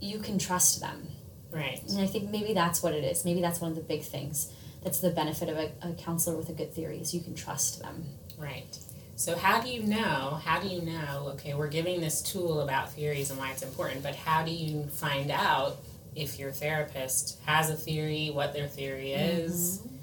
you 0.00 0.18
can 0.18 0.38
trust 0.38 0.80
them. 0.80 1.06
Right. 1.52 1.80
And 1.88 2.00
I 2.00 2.06
think 2.06 2.30
maybe 2.30 2.54
that's 2.54 2.82
what 2.82 2.94
it 2.94 3.04
is. 3.04 3.24
Maybe 3.24 3.42
that's 3.42 3.60
one 3.60 3.70
of 3.70 3.76
the 3.76 3.82
big 3.82 4.02
things. 4.02 4.50
That's 4.82 5.00
the 5.00 5.10
benefit 5.10 5.50
of 5.50 5.58
a, 5.58 5.70
a 5.82 5.92
counselor 5.92 6.36
with 6.36 6.48
a 6.48 6.54
good 6.54 6.72
theory 6.72 6.98
is 6.98 7.14
you 7.14 7.20
can 7.20 7.34
trust 7.34 7.82
them. 7.82 8.06
Right. 8.38 8.76
So 9.14 9.36
how 9.36 9.60
do 9.60 9.68
you 9.68 9.82
know? 9.82 10.40
How 10.42 10.58
do 10.58 10.66
you 10.66 10.80
know? 10.80 11.28
Okay, 11.34 11.52
we're 11.52 11.68
giving 11.68 12.00
this 12.00 12.22
tool 12.22 12.62
about 12.62 12.90
theories 12.92 13.30
and 13.30 13.38
why 13.38 13.50
it's 13.50 13.62
important, 13.62 14.02
but 14.02 14.16
how 14.16 14.42
do 14.42 14.50
you 14.50 14.84
find 14.84 15.30
out 15.30 15.76
if 16.16 16.38
your 16.38 16.50
therapist 16.52 17.38
has 17.44 17.68
a 17.68 17.76
theory, 17.76 18.30
what 18.32 18.54
their 18.54 18.66
theory 18.66 19.12
is? 19.12 19.78
Mm-hmm. 19.78 19.96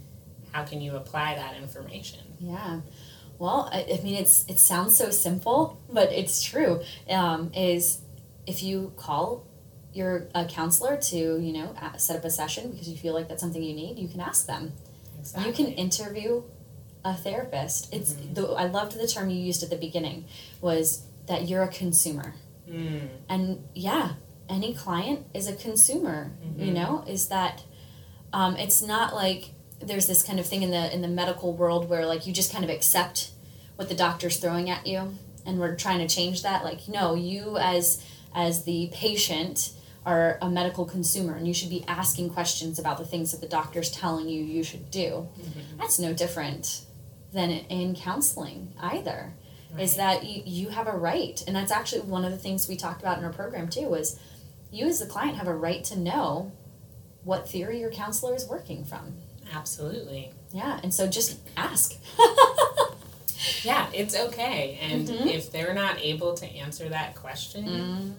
How 0.52 0.63
can 0.63 0.82
you 0.82 0.95
apply 0.95 1.36
that 1.36 1.58
information? 1.58 2.22
Yeah. 2.39 2.82
Well, 3.39 3.69
I, 3.71 3.86
I 3.99 4.04
mean, 4.04 4.15
it's 4.15 4.45
it 4.47 4.60
sounds 4.60 4.97
so 4.97 5.10
simple, 5.10 5.82
but 5.91 6.12
it's 6.12 6.43
true. 6.43 6.82
Um, 7.10 7.52
is 7.56 8.02
if 8.45 8.62
you 8.62 8.93
call 8.97 9.47
your 9.93 10.28
a 10.36 10.45
counselor 10.45 10.97
to 10.97 11.17
you 11.17 11.54
know 11.54 11.73
set 11.97 12.17
up 12.17 12.25
a 12.25 12.30
session 12.30 12.71
because 12.71 12.89
you 12.89 12.97
feel 12.97 13.13
like 13.13 13.30
that's 13.30 13.41
something 13.41 13.63
you 13.63 13.73
need, 13.73 13.97
you 13.97 14.10
can 14.10 14.19
ask 14.19 14.45
them. 14.45 14.73
Exactly. 15.17 15.47
You 15.47 15.54
can 15.56 15.67
interview 15.67 16.43
a 17.04 17.15
therapist. 17.15 17.93
It's 17.93 18.13
mm-hmm. 18.13 18.34
the 18.34 18.47
I 18.49 18.65
loved 18.65 18.99
the 18.99 19.08
term 19.08 19.30
you 19.30 19.41
used 19.41 19.63
at 19.63 19.69
the 19.69 19.78
beginning 19.78 20.25
was 20.60 21.04
that 21.28 21.47
you're 21.47 21.63
a 21.63 21.69
consumer. 21.69 22.36
Mm. 22.69 23.08
And 23.30 23.63
yeah, 23.73 24.13
any 24.49 24.73
client 24.73 25.25
is 25.34 25.47
a 25.47 25.56
consumer. 25.56 26.32
Mm-hmm. 26.43 26.62
You 26.62 26.73
know, 26.73 27.06
is 27.08 27.30
that 27.30 27.63
um, 28.34 28.58
it's 28.58 28.82
not 28.82 29.15
like 29.15 29.52
there's 29.80 30.08
this 30.08 30.24
kind 30.24 30.39
of 30.39 30.46
thing 30.46 30.63
in 30.63 30.72
the 30.72 30.94
in 30.94 31.02
the 31.02 31.08
medical 31.08 31.54
world 31.54 31.89
where 31.89 32.06
like 32.06 32.28
you 32.28 32.34
just 32.34 32.52
kind 32.52 32.63
of 32.63 32.70
accept 32.70 33.32
what 33.76 33.89
the 33.89 33.96
doctor's 33.96 34.38
throwing 34.38 34.70
at 34.70 34.86
you 34.86 35.15
and 35.46 35.60
we're 35.60 35.76
trying 35.76 36.00
to 36.00 36.13
change 36.13 36.44
that 36.44 36.63
like 36.63 36.88
no 36.88 37.15
you 37.15 37.58
as 37.58 38.04
as 38.36 38.63
the 38.63 38.89
patient 38.94 39.72
are 40.06 40.38
a 40.42 40.50
medical 40.50 40.86
consumer 40.86 41.36
and 41.36 41.48
you 41.48 41.54
should 41.54 41.70
be 41.70 41.84
asking 41.88 42.30
questions 42.30 42.80
about 42.80 42.98
the 42.98 43.06
things 43.06 43.32
that 43.32 43.42
the 43.42 43.48
doctor's 43.48 43.92
telling 43.92 44.28
you 44.28 44.44
you 44.44 44.63
should 44.63 44.89
do 44.92 45.28
mm-hmm. 45.39 45.78
that's 45.78 46.00
no 46.00 46.13
different 46.13 46.86
than 47.32 47.50
in 47.50 47.96
counseling 47.96 48.74
either 48.82 49.34
right. 49.72 49.82
is 49.82 49.96
that 49.96 50.26
you, 50.26 50.42
you 50.46 50.70
have 50.70 50.88
a 50.88 50.98
right 50.98 51.44
and 51.48 51.56
that's 51.56 51.72
actually 51.72 52.02
one 52.02 52.26
of 52.26 52.32
the 52.32 52.38
things 52.38 52.68
we 52.68 52.76
talked 52.76 53.02
about 53.02 53.18
in 53.18 53.24
our 53.24 53.34
program 53.34 53.70
too 53.70 53.88
was 53.88 54.20
you 54.72 54.86
as 54.88 55.00
the 55.00 55.06
client 55.06 55.38
have 55.38 55.48
a 55.48 55.56
right 55.56 55.84
to 55.84 55.98
know 55.98 56.52
what 57.24 57.50
theory 57.50 57.80
your 57.80 57.92
counselor 57.92 58.36
is 58.36 58.48
working 58.48 58.84
from 58.84 59.15
Absolutely. 59.53 60.31
Yeah, 60.51 60.79
and 60.83 60.93
so 60.93 61.07
just 61.07 61.39
ask. 61.57 61.93
yeah, 63.63 63.88
it's 63.93 64.15
okay. 64.15 64.79
And 64.81 65.07
mm-hmm. 65.07 65.27
if 65.27 65.51
they're 65.51 65.73
not 65.73 65.99
able 65.99 66.33
to 66.35 66.45
answer 66.45 66.89
that 66.89 67.15
question, 67.15 67.65
mm. 67.65 68.13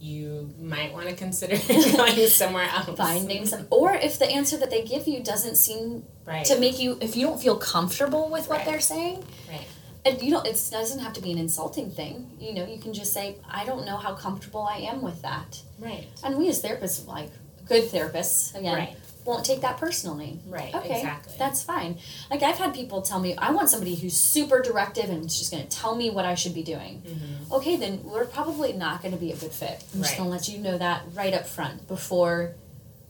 you 0.00 0.52
might 0.60 0.92
want 0.92 1.08
to 1.08 1.14
consider 1.14 1.56
going 1.96 2.16
somewhere 2.28 2.68
else. 2.68 2.96
Finding 2.96 3.46
some, 3.46 3.66
or 3.70 3.94
if 3.94 4.18
the 4.18 4.30
answer 4.30 4.56
that 4.58 4.70
they 4.70 4.82
give 4.82 5.06
you 5.06 5.22
doesn't 5.22 5.56
seem 5.56 6.04
right. 6.26 6.44
to 6.46 6.58
make 6.58 6.78
you, 6.78 6.98
if 7.00 7.16
you 7.16 7.26
don't 7.26 7.40
feel 7.40 7.56
comfortable 7.56 8.30
with 8.30 8.48
what 8.48 8.58
right. 8.58 8.66
they're 8.66 8.80
saying, 8.80 9.24
right. 9.48 9.66
And 10.04 10.20
you 10.20 10.32
don't. 10.32 10.44
It 10.44 10.60
doesn't 10.72 10.98
have 10.98 11.12
to 11.12 11.22
be 11.22 11.30
an 11.30 11.38
insulting 11.38 11.88
thing. 11.88 12.28
You 12.40 12.54
know, 12.54 12.66
you 12.66 12.80
can 12.80 12.92
just 12.92 13.12
say, 13.12 13.36
"I 13.48 13.64
don't 13.64 13.86
know 13.86 13.96
how 13.96 14.14
comfortable 14.14 14.62
I 14.62 14.78
am 14.78 15.00
with 15.00 15.22
that." 15.22 15.62
Right. 15.78 16.08
And 16.24 16.36
we 16.36 16.48
as 16.48 16.60
therapists, 16.60 17.06
like 17.06 17.30
good 17.68 17.84
therapists, 17.84 18.52
again, 18.58 18.74
right 18.74 18.96
won't 19.24 19.44
take 19.44 19.60
that 19.60 19.78
personally. 19.78 20.40
Right. 20.46 20.74
Okay. 20.74 20.96
Exactly. 20.96 21.34
That's 21.38 21.62
fine. 21.62 21.98
Like 22.30 22.42
I've 22.42 22.56
had 22.56 22.74
people 22.74 23.02
tell 23.02 23.20
me, 23.20 23.36
I 23.36 23.50
want 23.52 23.68
somebody 23.68 23.94
who's 23.94 24.16
super 24.16 24.60
directive 24.60 25.10
and 25.10 25.30
she's 25.30 25.50
going 25.50 25.66
to 25.66 25.68
tell 25.68 25.94
me 25.94 26.10
what 26.10 26.24
I 26.24 26.34
should 26.34 26.54
be 26.54 26.62
doing. 26.62 27.02
Mm-hmm. 27.06 27.52
Okay, 27.52 27.76
then 27.76 28.02
we're 28.04 28.26
probably 28.26 28.72
not 28.72 29.02
going 29.02 29.14
to 29.14 29.20
be 29.20 29.32
a 29.32 29.36
good 29.36 29.52
fit. 29.52 29.84
I'm 29.94 30.00
right. 30.00 30.06
just 30.06 30.16
going 30.16 30.28
to 30.28 30.32
let 30.32 30.48
you 30.48 30.58
know 30.58 30.78
that 30.78 31.04
right 31.14 31.34
up 31.34 31.46
front 31.46 31.86
before 31.88 32.54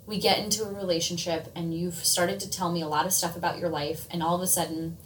we 0.06 0.18
get 0.18 0.38
into 0.38 0.64
a 0.64 0.72
relationship 0.72 1.50
and 1.54 1.72
you've 1.74 1.94
started 1.94 2.40
to 2.40 2.50
tell 2.50 2.70
me 2.70 2.82
a 2.82 2.88
lot 2.88 3.06
of 3.06 3.12
stuff 3.12 3.36
about 3.36 3.58
your 3.58 3.68
life 3.68 4.06
and 4.10 4.22
all 4.22 4.34
of 4.34 4.42
a 4.42 4.46
sudden 4.46 4.96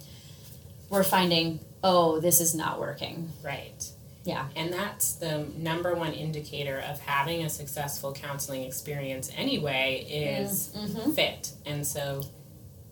we're 0.89 1.03
finding, 1.03 1.59
oh, 1.83 2.19
this 2.19 2.41
is 2.41 2.55
not 2.55 2.79
working. 2.79 3.29
Right. 3.43 3.91
Yeah. 4.27 4.49
And 4.57 4.73
that's 4.73 5.13
the 5.13 5.47
number 5.55 5.95
one 5.95 6.11
indicator 6.11 6.79
of 6.79 6.99
having 6.99 7.45
a 7.45 7.49
successful 7.49 8.11
counseling 8.11 8.63
experience 8.63 9.31
anyway 9.33 10.05
is 10.09 10.73
mm-hmm. 10.75 11.11
fit. 11.11 11.53
And 11.65 11.87
so 11.87 12.23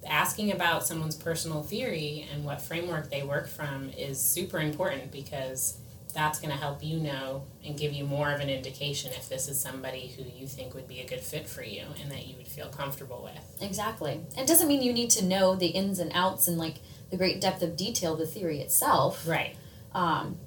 asking 0.08 0.54
about 0.54 0.88
someone's 0.88 1.18
personal 1.18 1.62
theory 1.62 2.26
and 2.32 2.46
what 2.46 2.62
framework 2.62 3.12
they 3.12 3.22
work 3.22 3.50
from 3.50 3.90
is 3.90 4.22
super 4.22 4.60
important 4.60 5.12
because 5.12 5.78
that's 6.14 6.40
going 6.40 6.54
to 6.54 6.58
help 6.58 6.82
you 6.82 7.00
know 7.00 7.44
and 7.66 7.78
give 7.78 7.92
you 7.92 8.06
more 8.06 8.32
of 8.32 8.40
an 8.40 8.50
indication 8.50 9.12
if 9.12 9.28
this 9.28 9.50
is 9.50 9.60
somebody 9.60 10.14
who 10.16 10.24
you 10.24 10.48
think 10.48 10.74
would 10.74 10.88
be 10.88 11.02
a 11.02 11.06
good 11.06 11.20
fit 11.20 11.50
for 11.50 11.64
you 11.64 11.84
and 12.02 12.10
that 12.10 12.28
you 12.28 12.38
would 12.38 12.48
feel 12.48 12.70
comfortable 12.70 13.22
with. 13.22 13.62
Exactly. 13.62 14.22
It 14.38 14.48
doesn't 14.48 14.70
mean 14.70 14.82
you 14.82 14.94
need 14.94 15.10
to 15.10 15.26
know 15.26 15.58
the 15.58 15.68
ins 15.68 16.00
and 16.00 16.14
outs 16.16 16.48
and 16.48 16.58
like 16.58 16.76
the 17.12 17.18
great 17.18 17.42
depth 17.42 17.62
of 17.62 17.76
detail 17.76 18.14
of 18.14 18.20
the 18.20 18.26
theory 18.26 18.62
itself. 18.62 19.28
Right. 19.28 19.58
Um, 19.94 20.38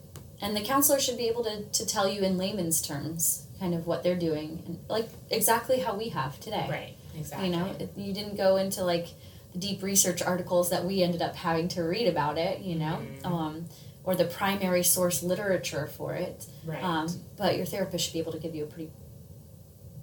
and 0.41 0.57
the 0.57 0.61
counselor 0.61 1.01
should 1.01 1.17
be 1.17 1.29
able 1.29 1.45
to, 1.45 1.65
to 1.65 1.87
tell 1.87 2.09
you 2.09 2.23
in 2.23 2.39
layman's 2.39 2.81
terms 2.81 3.47
kind 3.59 3.75
of 3.75 3.87
what 3.87 4.03
they're 4.03 4.19
doing 4.19 4.63
and 4.67 4.79
like 4.89 5.09
exactly 5.31 5.81
how 5.81 5.97
we 5.97 6.11
have 6.11 6.39
today. 6.41 6.67
Right 6.71 6.95
exactly 7.19 7.49
you 7.49 7.57
know 7.57 7.75
it, 7.79 7.91
you 7.97 8.13
didn't 8.13 8.37
go 8.37 8.57
into 8.57 8.85
like 8.85 9.09
the 9.53 9.59
deep 9.59 9.83
research 9.83 10.23
articles 10.23 10.71
that 10.71 10.85
we 10.85 11.03
ended 11.03 11.23
up 11.23 11.35
having 11.35 11.69
to 11.69 11.83
read 11.83 12.07
about 12.07 12.39
it 12.39 12.61
you 12.61 12.77
know? 12.77 13.01
Mm-hmm. 13.23 13.33
um, 13.33 13.65
or 14.05 14.15
the 14.15 14.25
primary 14.25 14.83
source 14.83 15.23
literature 15.23 15.87
for 15.87 16.15
it. 16.15 16.47
Right. 16.65 16.83
Um, 16.83 17.09
but 17.37 17.59
your 17.59 17.67
therapist 17.67 18.07
should 18.07 18.15
be 18.15 18.21
able 18.21 18.33
to 18.33 18.39
give 18.39 18.55
you 18.55 18.65
a 18.65 18.67
pretty 18.67 18.91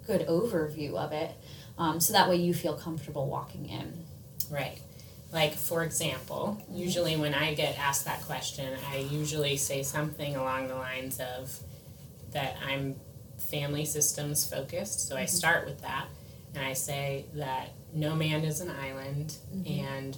good 0.06 0.24
overview 0.28 0.94
of 0.94 1.10
it 1.10 1.32
um, 1.76 1.98
so 1.98 2.12
that 2.12 2.28
way 2.28 2.36
you 2.36 2.54
feel 2.54 2.74
comfortable 2.74 3.28
walking 3.28 3.68
in. 3.68 4.04
Right 4.48 4.80
like, 5.32 5.54
for 5.54 5.82
example, 5.82 6.62
usually 6.70 7.16
when 7.16 7.34
I 7.34 7.54
get 7.54 7.78
asked 7.78 8.04
that 8.04 8.22
question, 8.22 8.76
I 8.90 8.98
usually 8.98 9.56
say 9.56 9.82
something 9.82 10.36
along 10.36 10.68
the 10.68 10.76
lines 10.76 11.20
of 11.20 11.58
that 12.32 12.56
I'm 12.66 12.96
family 13.38 13.84
systems 13.84 14.48
focused. 14.48 15.08
So 15.08 15.14
mm-hmm. 15.14 15.22
I 15.22 15.26
start 15.26 15.66
with 15.66 15.82
that 15.82 16.06
and 16.54 16.64
I 16.64 16.72
say 16.72 17.26
that 17.34 17.70
no 17.92 18.14
man 18.14 18.44
is 18.44 18.60
an 18.60 18.70
island 18.70 19.34
mm-hmm. 19.54 19.84
and 19.84 20.16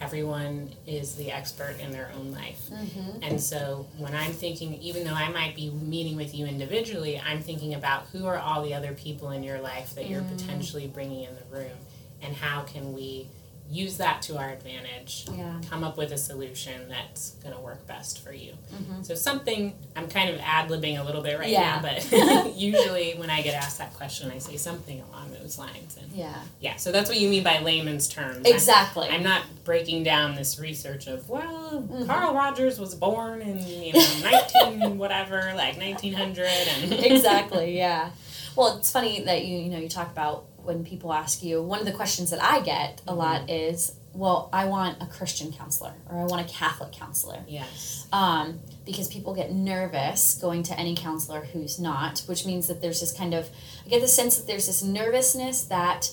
everyone 0.00 0.70
is 0.86 1.14
the 1.16 1.30
expert 1.30 1.76
in 1.78 1.90
their 1.90 2.10
own 2.16 2.32
life. 2.32 2.70
Mm-hmm. 2.70 3.22
And 3.22 3.40
so 3.40 3.86
when 3.98 4.14
I'm 4.14 4.32
thinking, 4.32 4.74
even 4.74 5.04
though 5.04 5.14
I 5.14 5.28
might 5.30 5.54
be 5.54 5.70
meeting 5.70 6.16
with 6.16 6.34
you 6.34 6.46
individually, 6.46 7.20
I'm 7.24 7.40
thinking 7.40 7.74
about 7.74 8.06
who 8.12 8.26
are 8.26 8.38
all 8.38 8.62
the 8.62 8.74
other 8.74 8.92
people 8.92 9.30
in 9.30 9.42
your 9.42 9.60
life 9.60 9.94
that 9.96 10.08
you're 10.08 10.22
mm. 10.22 10.36
potentially 10.36 10.86
bringing 10.86 11.24
in 11.24 11.34
the 11.34 11.56
room 11.56 11.76
and 12.22 12.34
how 12.34 12.62
can 12.62 12.94
we 12.94 13.28
use 13.70 13.98
that 13.98 14.20
to 14.22 14.36
our 14.36 14.50
advantage. 14.50 15.26
Yeah. 15.32 15.60
Come 15.68 15.84
up 15.84 15.96
with 15.96 16.10
a 16.12 16.18
solution 16.18 16.88
that's 16.88 17.30
going 17.42 17.54
to 17.54 17.60
work 17.60 17.86
best 17.86 18.22
for 18.22 18.32
you. 18.32 18.52
Mm-hmm. 18.74 19.02
So 19.02 19.14
something 19.14 19.74
I'm 19.94 20.08
kind 20.08 20.30
of 20.30 20.40
ad 20.40 20.68
libbing 20.68 21.00
a 21.00 21.04
little 21.04 21.22
bit 21.22 21.38
right 21.38 21.48
yeah. 21.48 21.80
now, 21.80 21.82
but 21.82 22.54
usually 22.56 23.12
when 23.12 23.30
I 23.30 23.42
get 23.42 23.54
asked 23.54 23.78
that 23.78 23.94
question, 23.94 24.30
I 24.30 24.38
say 24.38 24.56
something 24.56 25.00
along 25.02 25.32
those 25.40 25.58
lines. 25.58 25.96
And 26.00 26.10
yeah. 26.12 26.34
Yeah. 26.60 26.76
So 26.76 26.90
that's 26.90 27.08
what 27.08 27.18
you 27.18 27.28
mean 27.28 27.44
by 27.44 27.60
layman's 27.60 28.08
terms. 28.08 28.46
Exactly. 28.46 29.06
I'm, 29.06 29.14
I'm 29.14 29.22
not 29.22 29.42
breaking 29.64 30.02
down 30.02 30.34
this 30.34 30.58
research 30.58 31.06
of 31.06 31.28
well, 31.28 31.84
mm-hmm. 31.86 32.06
Carl 32.06 32.34
Rogers 32.34 32.80
was 32.80 32.94
born 32.94 33.40
in 33.40 33.58
you 33.66 33.92
know 33.92 34.40
19 34.64 34.98
whatever, 34.98 35.52
like 35.54 35.78
1900, 35.78 36.44
and 36.44 36.92
exactly. 36.92 37.76
Yeah. 37.76 38.10
Well, 38.56 38.78
it's 38.78 38.90
funny 38.90 39.22
that 39.24 39.44
you 39.44 39.58
you 39.58 39.70
know 39.70 39.78
you 39.78 39.88
talk 39.88 40.10
about 40.10 40.44
when 40.64 40.84
people 40.84 41.12
ask 41.12 41.42
you, 41.42 41.62
one 41.62 41.80
of 41.80 41.86
the 41.86 41.92
questions 41.92 42.30
that 42.30 42.42
I 42.42 42.60
get 42.60 43.02
a 43.06 43.14
lot 43.14 43.48
is, 43.50 43.96
well, 44.12 44.48
I 44.52 44.66
want 44.66 45.02
a 45.02 45.06
Christian 45.06 45.52
counselor 45.52 45.94
or 46.08 46.18
I 46.18 46.24
want 46.24 46.48
a 46.48 46.52
Catholic 46.52 46.92
counselor. 46.92 47.38
Yes. 47.46 48.06
Um, 48.12 48.60
because 48.84 49.08
people 49.08 49.34
get 49.34 49.52
nervous 49.52 50.34
going 50.34 50.62
to 50.64 50.78
any 50.78 50.96
counselor 50.96 51.42
who's 51.42 51.78
not, 51.78 52.20
which 52.26 52.44
means 52.44 52.66
that 52.68 52.82
there's 52.82 53.00
this 53.00 53.12
kind 53.12 53.34
of, 53.34 53.48
I 53.86 53.88
get 53.88 54.00
the 54.00 54.08
sense 54.08 54.36
that 54.36 54.46
there's 54.46 54.66
this 54.66 54.82
nervousness 54.82 55.64
that 55.64 56.10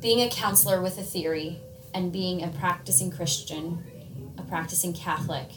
being 0.00 0.20
a 0.20 0.30
counselor 0.30 0.80
with 0.82 0.98
a 0.98 1.02
theory 1.02 1.60
and 1.94 2.12
being 2.12 2.42
a 2.42 2.48
practicing 2.48 3.10
Christian, 3.10 3.84
a 4.38 4.42
practicing 4.42 4.92
Catholic, 4.94 5.48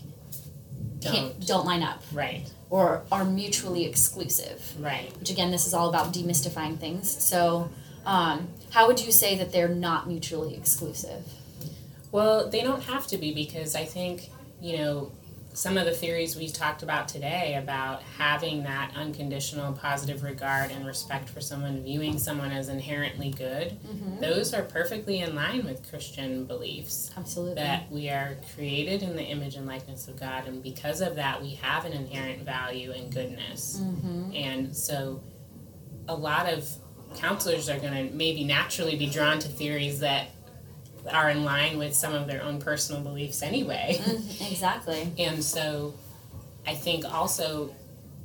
can't, 1.01 1.39
Don't. 1.39 1.47
don't 1.47 1.65
line 1.65 1.83
up 1.83 2.01
Right. 2.11 2.51
Or 2.75 3.03
are 3.09 3.23
mutually 3.23 3.85
exclusive. 3.85 4.73
Right. 4.77 5.09
Which 5.17 5.29
again, 5.29 5.49
this 5.49 5.65
is 5.65 5.73
all 5.73 5.87
about 5.87 6.13
demystifying 6.13 6.77
things. 6.77 7.09
So, 7.23 7.69
um, 8.05 8.49
how 8.71 8.87
would 8.87 8.99
you 8.99 9.13
say 9.13 9.37
that 9.37 9.53
they're 9.53 9.69
not 9.69 10.09
mutually 10.09 10.55
exclusive? 10.55 11.23
Well, 12.11 12.49
they 12.49 12.59
don't 12.59 12.83
have 12.83 13.07
to 13.07 13.17
be 13.17 13.33
because 13.33 13.75
I 13.75 13.85
think, 13.85 14.29
you 14.59 14.77
know, 14.77 15.11
some 15.55 15.77
of 15.77 15.85
the 15.85 15.91
theories 15.91 16.35
we 16.35 16.49
talked 16.49 16.83
about 16.83 17.07
today 17.07 17.55
about 17.55 18.03
having 18.17 18.63
that 18.63 18.91
unconditional 18.95 19.71
positive 19.73 20.21
regard 20.21 20.69
and 20.69 20.85
respect 20.85 21.29
for 21.29 21.39
someone, 21.39 21.81
viewing 21.81 22.19
someone 22.19 22.51
as 22.51 22.67
inherently 22.69 23.31
good, 23.31 23.77
Mm-hmm. 23.85 24.19
those 24.19 24.53
are 24.53 24.63
perfectly 24.63 25.19
in 25.19 25.33
line 25.35 25.63
with 25.65 25.87
Christian 25.89 26.45
beliefs. 26.45 27.11
Absolutely. 27.17 27.55
That 27.55 27.89
we 27.91 28.09
are 28.09 28.35
created 28.53 29.01
in 29.03 29.15
the 29.15 29.23
image 29.23 29.55
and 29.55 29.65
likeness 29.65 30.07
of 30.07 30.19
God, 30.19 30.47
and 30.47 30.61
because 30.61 30.99
of 31.01 31.15
that, 31.15 31.41
we 31.41 31.51
have 31.55 31.85
an 31.85 31.93
inherent 31.93 32.43
value 32.43 32.91
and 32.91 33.13
goodness. 33.13 33.79
Mm-hmm. 33.81 34.35
And 34.35 34.75
so, 34.75 35.23
a 36.07 36.15
lot 36.15 36.51
of 36.51 36.67
counselors 37.15 37.69
are 37.69 37.79
going 37.79 38.09
to 38.09 38.13
maybe 38.15 38.43
naturally 38.43 38.95
be 38.97 39.07
drawn 39.07 39.39
to 39.39 39.47
theories 39.47 39.99
that 40.01 40.27
are 41.11 41.29
in 41.29 41.43
line 41.43 41.77
with 41.77 41.93
some 41.95 42.13
of 42.13 42.27
their 42.27 42.41
own 42.43 42.59
personal 42.59 43.01
beliefs 43.01 43.41
anyway. 43.41 43.99
Mhm, 44.01 44.51
exactly. 44.51 45.11
And 45.19 45.43
so, 45.43 45.93
I 46.67 46.73
think 46.75 47.05
also 47.05 47.73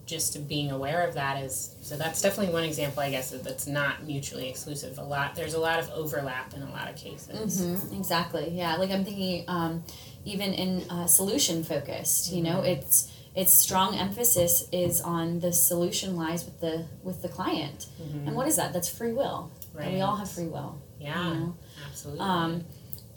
just 0.07 0.49
being 0.49 0.73
aware 0.73 1.07
of 1.07 1.15
that 1.15 1.41
is 1.45 1.77
so 1.83 1.97
that's 1.97 2.21
definitely 2.21 2.53
one 2.53 2.65
example 2.65 3.01
I 3.01 3.11
guess 3.13 3.31
that's 3.31 3.69
not 3.69 4.05
mutually 4.05 4.49
exclusive. 4.49 4.99
A 4.99 5.05
lot 5.05 5.37
there's 5.37 5.55
a 5.55 5.61
lot 5.61 5.79
of 5.79 5.89
overlap 5.91 6.53
in 6.55 6.63
a 6.63 6.71
lot 6.73 6.89
of 6.91 6.97
cases. 6.97 7.61
hmm 7.61 7.95
Exactly. 7.97 8.51
Yeah. 8.51 8.75
Like 8.77 8.91
I'm 8.91 9.05
thinking, 9.05 9.45
um, 9.47 9.85
even 10.25 10.53
in 10.53 10.91
uh, 10.91 11.07
solution 11.07 11.63
focused, 11.63 12.33
you 12.33 12.43
know, 12.43 12.61
it's 12.63 13.13
its 13.37 13.53
strong 13.55 13.95
emphasis 13.95 14.67
is 14.73 15.01
on 15.01 15.39
the 15.39 15.53
solution 15.53 16.17
lies 16.17 16.45
with 16.45 16.59
the 16.61 16.87
with 17.05 17.23
the 17.23 17.29
client. 17.29 17.87
Mhm. 18.03 18.27
And 18.27 18.35
what 18.37 18.49
is 18.49 18.57
that? 18.57 18.73
That's 18.73 18.89
free 18.89 19.13
will. 19.13 19.53
And 19.79 19.95
we 19.95 20.01
all 20.01 20.17
have 20.17 20.29
free 20.31 20.49
will. 20.49 20.81
Yeah, 20.99 21.29
You 21.29 21.35
know? 21.41 21.57
Absolutely. 22.01 22.21
Um, 22.21 22.65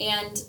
and 0.00 0.42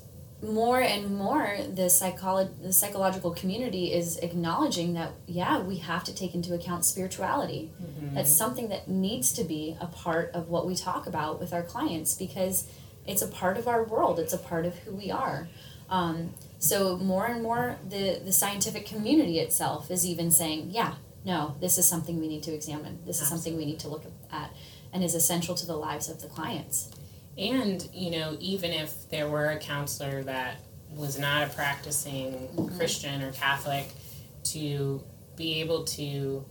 more 0.43 0.82
and 0.82 1.15
more, 1.15 1.58
the 1.74 1.84
psycholo- 1.84 2.50
the 2.62 2.74
psychological 2.74 3.32
community 3.32 3.93
is 3.93 4.17
acknowledging 4.17 4.93
that 4.93 5.12
yeah, 5.26 5.60
we 5.62 5.78
have 5.78 6.04
to 6.04 6.13
take 6.13 6.36
into 6.36 6.54
account 6.54 6.86
spirituality. 6.86 7.71
Mhm. 7.82 8.13
That's 8.13 8.32
something 8.32 8.67
that 8.69 8.88
needs 8.88 9.32
to 9.34 9.43
be 9.43 9.76
a 9.80 9.88
part 9.88 10.32
of 10.34 10.50
what 10.50 10.65
we 10.67 10.76
talk 10.76 11.08
about 11.08 11.39
with 11.39 11.54
our 11.54 11.63
clients 11.63 12.13
because 12.13 12.65
it's 13.08 13.21
a 13.21 13.28
part 13.28 13.58
of 13.58 13.67
our 13.67 13.84
world. 13.84 14.19
It's 14.19 14.34
a 14.34 14.38
part 14.38 14.65
of 14.65 14.76
who 14.80 14.95
we 14.95 15.10
are. 15.10 15.48
Um, 15.89 16.34
so 16.60 16.98
more 16.98 17.26
and 17.28 17.41
more, 17.41 17.78
the 17.88 18.19
the 18.24 18.34
scientific 18.34 18.86
community 18.86 19.39
itself 19.39 19.89
is 19.89 20.06
even 20.06 20.32
saying, 20.32 20.69
yeah, 20.71 20.95
no, 21.24 21.56
this 21.62 21.78
is 21.78 21.88
something 21.88 22.19
we 22.19 22.28
need 22.28 22.43
to 22.43 22.54
examine. 22.54 23.00
This 23.06 23.21
is 23.21 23.28
something 23.28 23.56
we 23.58 23.65
need 23.65 23.80
to 23.80 23.88
look 23.88 24.04
at, 24.32 24.52
and 24.91 25.04
is 25.04 25.15
essential 25.15 25.56
to 25.56 25.65
the 25.65 25.76
lives 25.78 26.10
of 26.10 26.21
the 26.21 26.28
clients. 26.28 26.89
And, 27.38 27.88
you 27.93 28.12
know, 28.12 28.38
even 28.39 28.71
if 28.71 29.10
there 29.10 29.28
were 29.28 29.50
a 29.50 29.58
counselor 29.58 30.24
that 30.24 30.60
was 30.89 31.19
not 31.19 31.43
a 31.43 31.54
practicing 31.54 32.34
mm-hmm. 32.34 32.78
Christian 32.78 33.21
or 33.21 33.32
Catholic, 33.32 33.88
to 34.45 35.04
be 35.36 35.60
able 35.60 35.84
to 35.84 36.45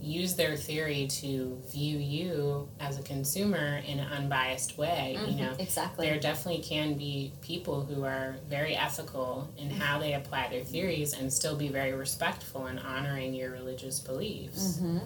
use 0.00 0.34
their 0.34 0.56
theory 0.56 1.08
to 1.08 1.60
view 1.70 1.98
you 1.98 2.68
as 2.78 2.98
a 2.98 3.02
consumer 3.02 3.82
in 3.86 3.98
an 3.98 4.12
unbiased 4.12 4.78
way, 4.78 5.16
you 5.20 5.26
mm-hmm. 5.26 5.38
know. 5.38 5.52
exactly. 5.58 6.08
There 6.08 6.20
definitely 6.20 6.62
can 6.62 6.94
be 6.94 7.32
people 7.42 7.84
who 7.84 8.04
are 8.04 8.36
very 8.48 8.76
ethical 8.76 9.50
in 9.56 9.70
how 9.70 9.98
they 9.98 10.14
apply 10.14 10.48
their 10.50 10.62
theories 10.62 11.14
and 11.14 11.32
still 11.32 11.56
be 11.56 11.68
very 11.68 11.92
respectful 11.92 12.66
in 12.66 12.78
honoring 12.78 13.34
your 13.34 13.50
religious 13.50 13.98
beliefs. 13.98 14.78
Mm-hmm. 14.78 14.98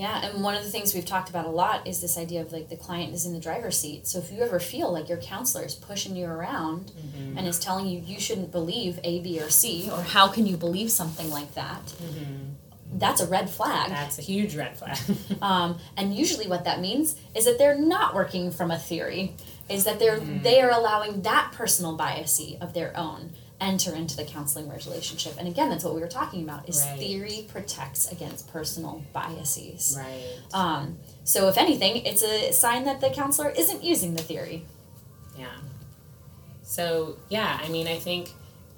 Yeah, 0.00 0.24
and 0.24 0.42
one 0.42 0.54
of 0.54 0.64
the 0.64 0.70
things 0.70 0.94
we've 0.94 1.04
talked 1.04 1.28
about 1.28 1.44
a 1.44 1.50
lot 1.50 1.86
is 1.86 2.00
this 2.00 2.16
idea 2.16 2.40
of 2.40 2.52
like 2.54 2.70
the 2.70 2.76
client 2.76 3.12
is 3.12 3.26
in 3.26 3.34
the 3.34 3.38
driver's 3.38 3.78
seat. 3.78 4.06
So 4.06 4.18
if 4.18 4.32
you 4.32 4.40
ever 4.42 4.58
feel 4.58 4.90
like 4.90 5.10
your 5.10 5.18
counselor 5.18 5.62
is 5.62 5.74
pushing 5.74 6.16
you 6.16 6.24
around 6.24 6.90
Mhm. 6.92 7.36
and 7.36 7.46
is 7.46 7.58
telling 7.58 7.86
you 7.86 8.00
you 8.00 8.18
shouldn't 8.18 8.50
believe 8.50 8.98
A, 9.04 9.20
B, 9.20 9.38
or 9.40 9.50
C, 9.50 9.90
or 9.92 10.00
how 10.02 10.28
can 10.28 10.46
you 10.46 10.56
believe 10.56 10.90
something 10.90 11.28
like 11.30 11.52
that, 11.54 11.84
Mhm. 12.02 12.54
that's 12.94 13.20
a 13.20 13.26
red 13.26 13.50
flag. 13.50 13.90
That's 13.90 14.18
a 14.18 14.22
huge 14.22 14.56
red 14.56 14.78
flag. 14.78 14.96
Um, 15.42 15.78
and 15.98 16.16
usually 16.16 16.46
what 16.48 16.64
that 16.64 16.80
means 16.80 17.16
is 17.34 17.44
that 17.44 17.58
they're 17.58 17.76
not 17.78 18.14
working 18.14 18.50
from 18.50 18.70
a 18.70 18.78
theory, 18.78 19.34
is 19.68 19.84
that 19.84 19.98
they're 19.98 20.18
they 20.20 20.62
are 20.62 20.70
allowing 20.70 21.20
that 21.22 21.52
personal 21.52 21.98
biasy 21.98 22.58
of 22.62 22.72
their 22.72 22.96
own 22.96 23.32
enter 23.60 23.94
into 23.94 24.16
the 24.16 24.24
counseling 24.24 24.68
relationship. 24.70 25.34
And 25.38 25.46
again, 25.46 25.68
that's 25.68 25.84
what 25.84 25.94
we 25.94 26.00
were 26.00 26.08
talking 26.08 26.42
about 26.42 26.68
is 26.68 26.80
Right. 26.80 26.98
theory 26.98 27.46
protects 27.48 28.10
against 28.10 28.48
personal 28.52 29.02
biases. 29.12 29.96
right. 29.98 30.38
Um, 30.52 30.98
so 31.24 31.48
if 31.48 31.58
anything, 31.58 31.98
it's 32.06 32.22
a 32.22 32.52
sign 32.52 32.84
that 32.84 33.00
the 33.00 33.10
counselor 33.10 33.50
isn't 33.50 33.84
using 33.84 34.14
the 34.14 34.22
theory. 34.22 34.64
Yeah. 35.38 35.46
So 36.62 37.16
yeah, 37.28 37.58
I 37.62 37.68
mean, 37.68 37.86
I 37.86 37.98
think, 37.98 38.30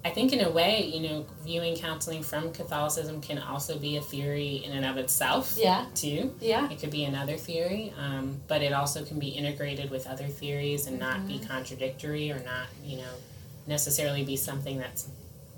I 0.05 0.11
think 0.11 0.33
in 0.33 0.41
a 0.45 0.51
way, 0.51 0.85
you 0.85 1.09
know, 1.09 1.27
viewing 1.45 1.77
counseling 1.77 2.25
from 2.25 2.53
Catholicism 2.53 3.21
can 3.21 3.39
also 3.39 3.79
be 3.79 3.97
a 3.97 4.01
theory 4.03 4.57
in 4.65 4.73
and 4.73 4.85
of 4.85 4.97
itself. 4.97 5.55
Yeah. 5.57 5.87
Too. 5.95 6.35
Yeah. 6.41 6.69
It 6.71 6.81
could 6.81 6.91
be 6.91 7.05
another 7.05 7.37
theory, 7.37 7.93
um, 7.97 8.41
but 8.49 8.63
it 8.63 8.73
also 8.73 9.05
can 9.05 9.21
be 9.21 9.29
integrated 9.29 9.91
with 9.91 10.09
other 10.09 10.27
theories 10.27 10.87
and 10.89 10.99
not 10.99 11.29
be 11.29 11.39
contradictory 11.39 12.33
or 12.33 12.41
not, 12.43 12.67
you 12.85 12.97
know, 12.97 13.15
necessarily 13.67 14.25
be 14.25 14.37
something 14.37 14.79
that's 14.79 15.09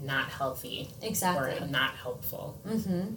not 0.02 0.28
healthy 0.28 0.90
Exactly. 1.02 1.56
or 1.58 1.66
not 1.68 1.92
helpful. 1.94 2.58
Mm-hmm. 2.66 3.14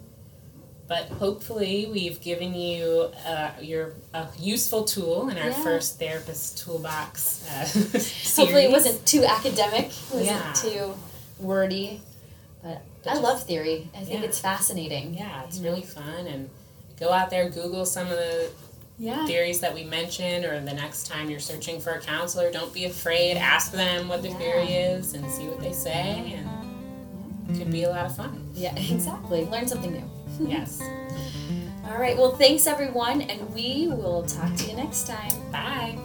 But 0.86 1.04
hopefully, 1.08 1.86
we've 1.92 2.18
given 2.22 2.54
you 2.54 3.10
uh, 3.26 3.50
your 3.60 3.92
a 4.14 4.26
useful 4.38 4.84
tool 4.84 5.28
in 5.28 5.36
our 5.36 5.48
Yeah. 5.50 5.62
first 5.62 5.98
therapist 5.98 6.58
toolbox. 6.64 7.44
Uh, 7.46 7.58
Hopefully, 8.40 8.64
it 8.64 8.70
wasn't 8.70 9.04
too 9.04 9.22
academic. 9.24 9.90
Wasn't 10.10 10.24
Yeah. 10.24 10.52
too 10.54 10.94
wordy. 11.38 12.00
But, 12.62 12.80
But 13.04 13.10
I 13.10 13.12
just- 13.14 13.22
love 13.22 13.42
theory. 13.42 13.90
I 13.94 13.98
think 14.04 14.20
Yeah. 14.20 14.26
it's 14.28 14.40
fascinating. 14.40 15.12
Yeah, 15.14 15.44
it's 15.44 15.58
really 15.58 15.82
fun 15.82 16.26
and 16.26 16.48
go 16.98 17.12
out 17.12 17.28
there, 17.28 17.50
Google 17.50 17.84
some 17.84 18.06
of 18.06 18.16
the 18.16 18.48
Yeah. 18.98 19.26
theories 19.26 19.60
that 19.60 19.72
we 19.74 19.84
mentioned, 19.84 20.44
or 20.44 20.58
the 20.60 20.72
next 20.72 21.06
time 21.06 21.30
you're 21.30 21.38
searching 21.40 21.80
for 21.80 21.90
a 21.92 22.00
counselor, 22.00 22.50
don't 22.50 22.72
be 22.74 22.84
afraid. 22.86 23.36
Ask 23.36 23.70
them 23.72 24.08
what 24.08 24.22
the 24.22 24.28
Yeah. 24.30 24.38
theory 24.38 24.72
is 24.74 25.14
and 25.14 25.30
see 25.30 25.44
what 25.46 25.60
they 25.60 25.72
say, 25.72 26.34
and 26.36 27.50
it 27.50 27.58
could 27.62 27.70
be 27.70 27.84
a 27.84 27.90
lot 27.90 28.06
of 28.06 28.16
fun. 28.16 28.50
Yeah, 28.54 28.74
exactly. 28.76 29.44
Learn 29.44 29.68
something 29.68 29.92
new. 29.92 30.48
Yes. 30.48 30.80
All 31.90 31.98
right. 31.98 32.16
Well, 32.18 32.36
thanks 32.36 32.66
everyone, 32.66 33.22
and 33.22 33.54
we 33.54 33.86
will 33.88 34.24
talk 34.24 34.54
to 34.56 34.70
you 34.70 34.76
next 34.76 35.06
time. 35.06 35.32
Bye. 35.52 35.96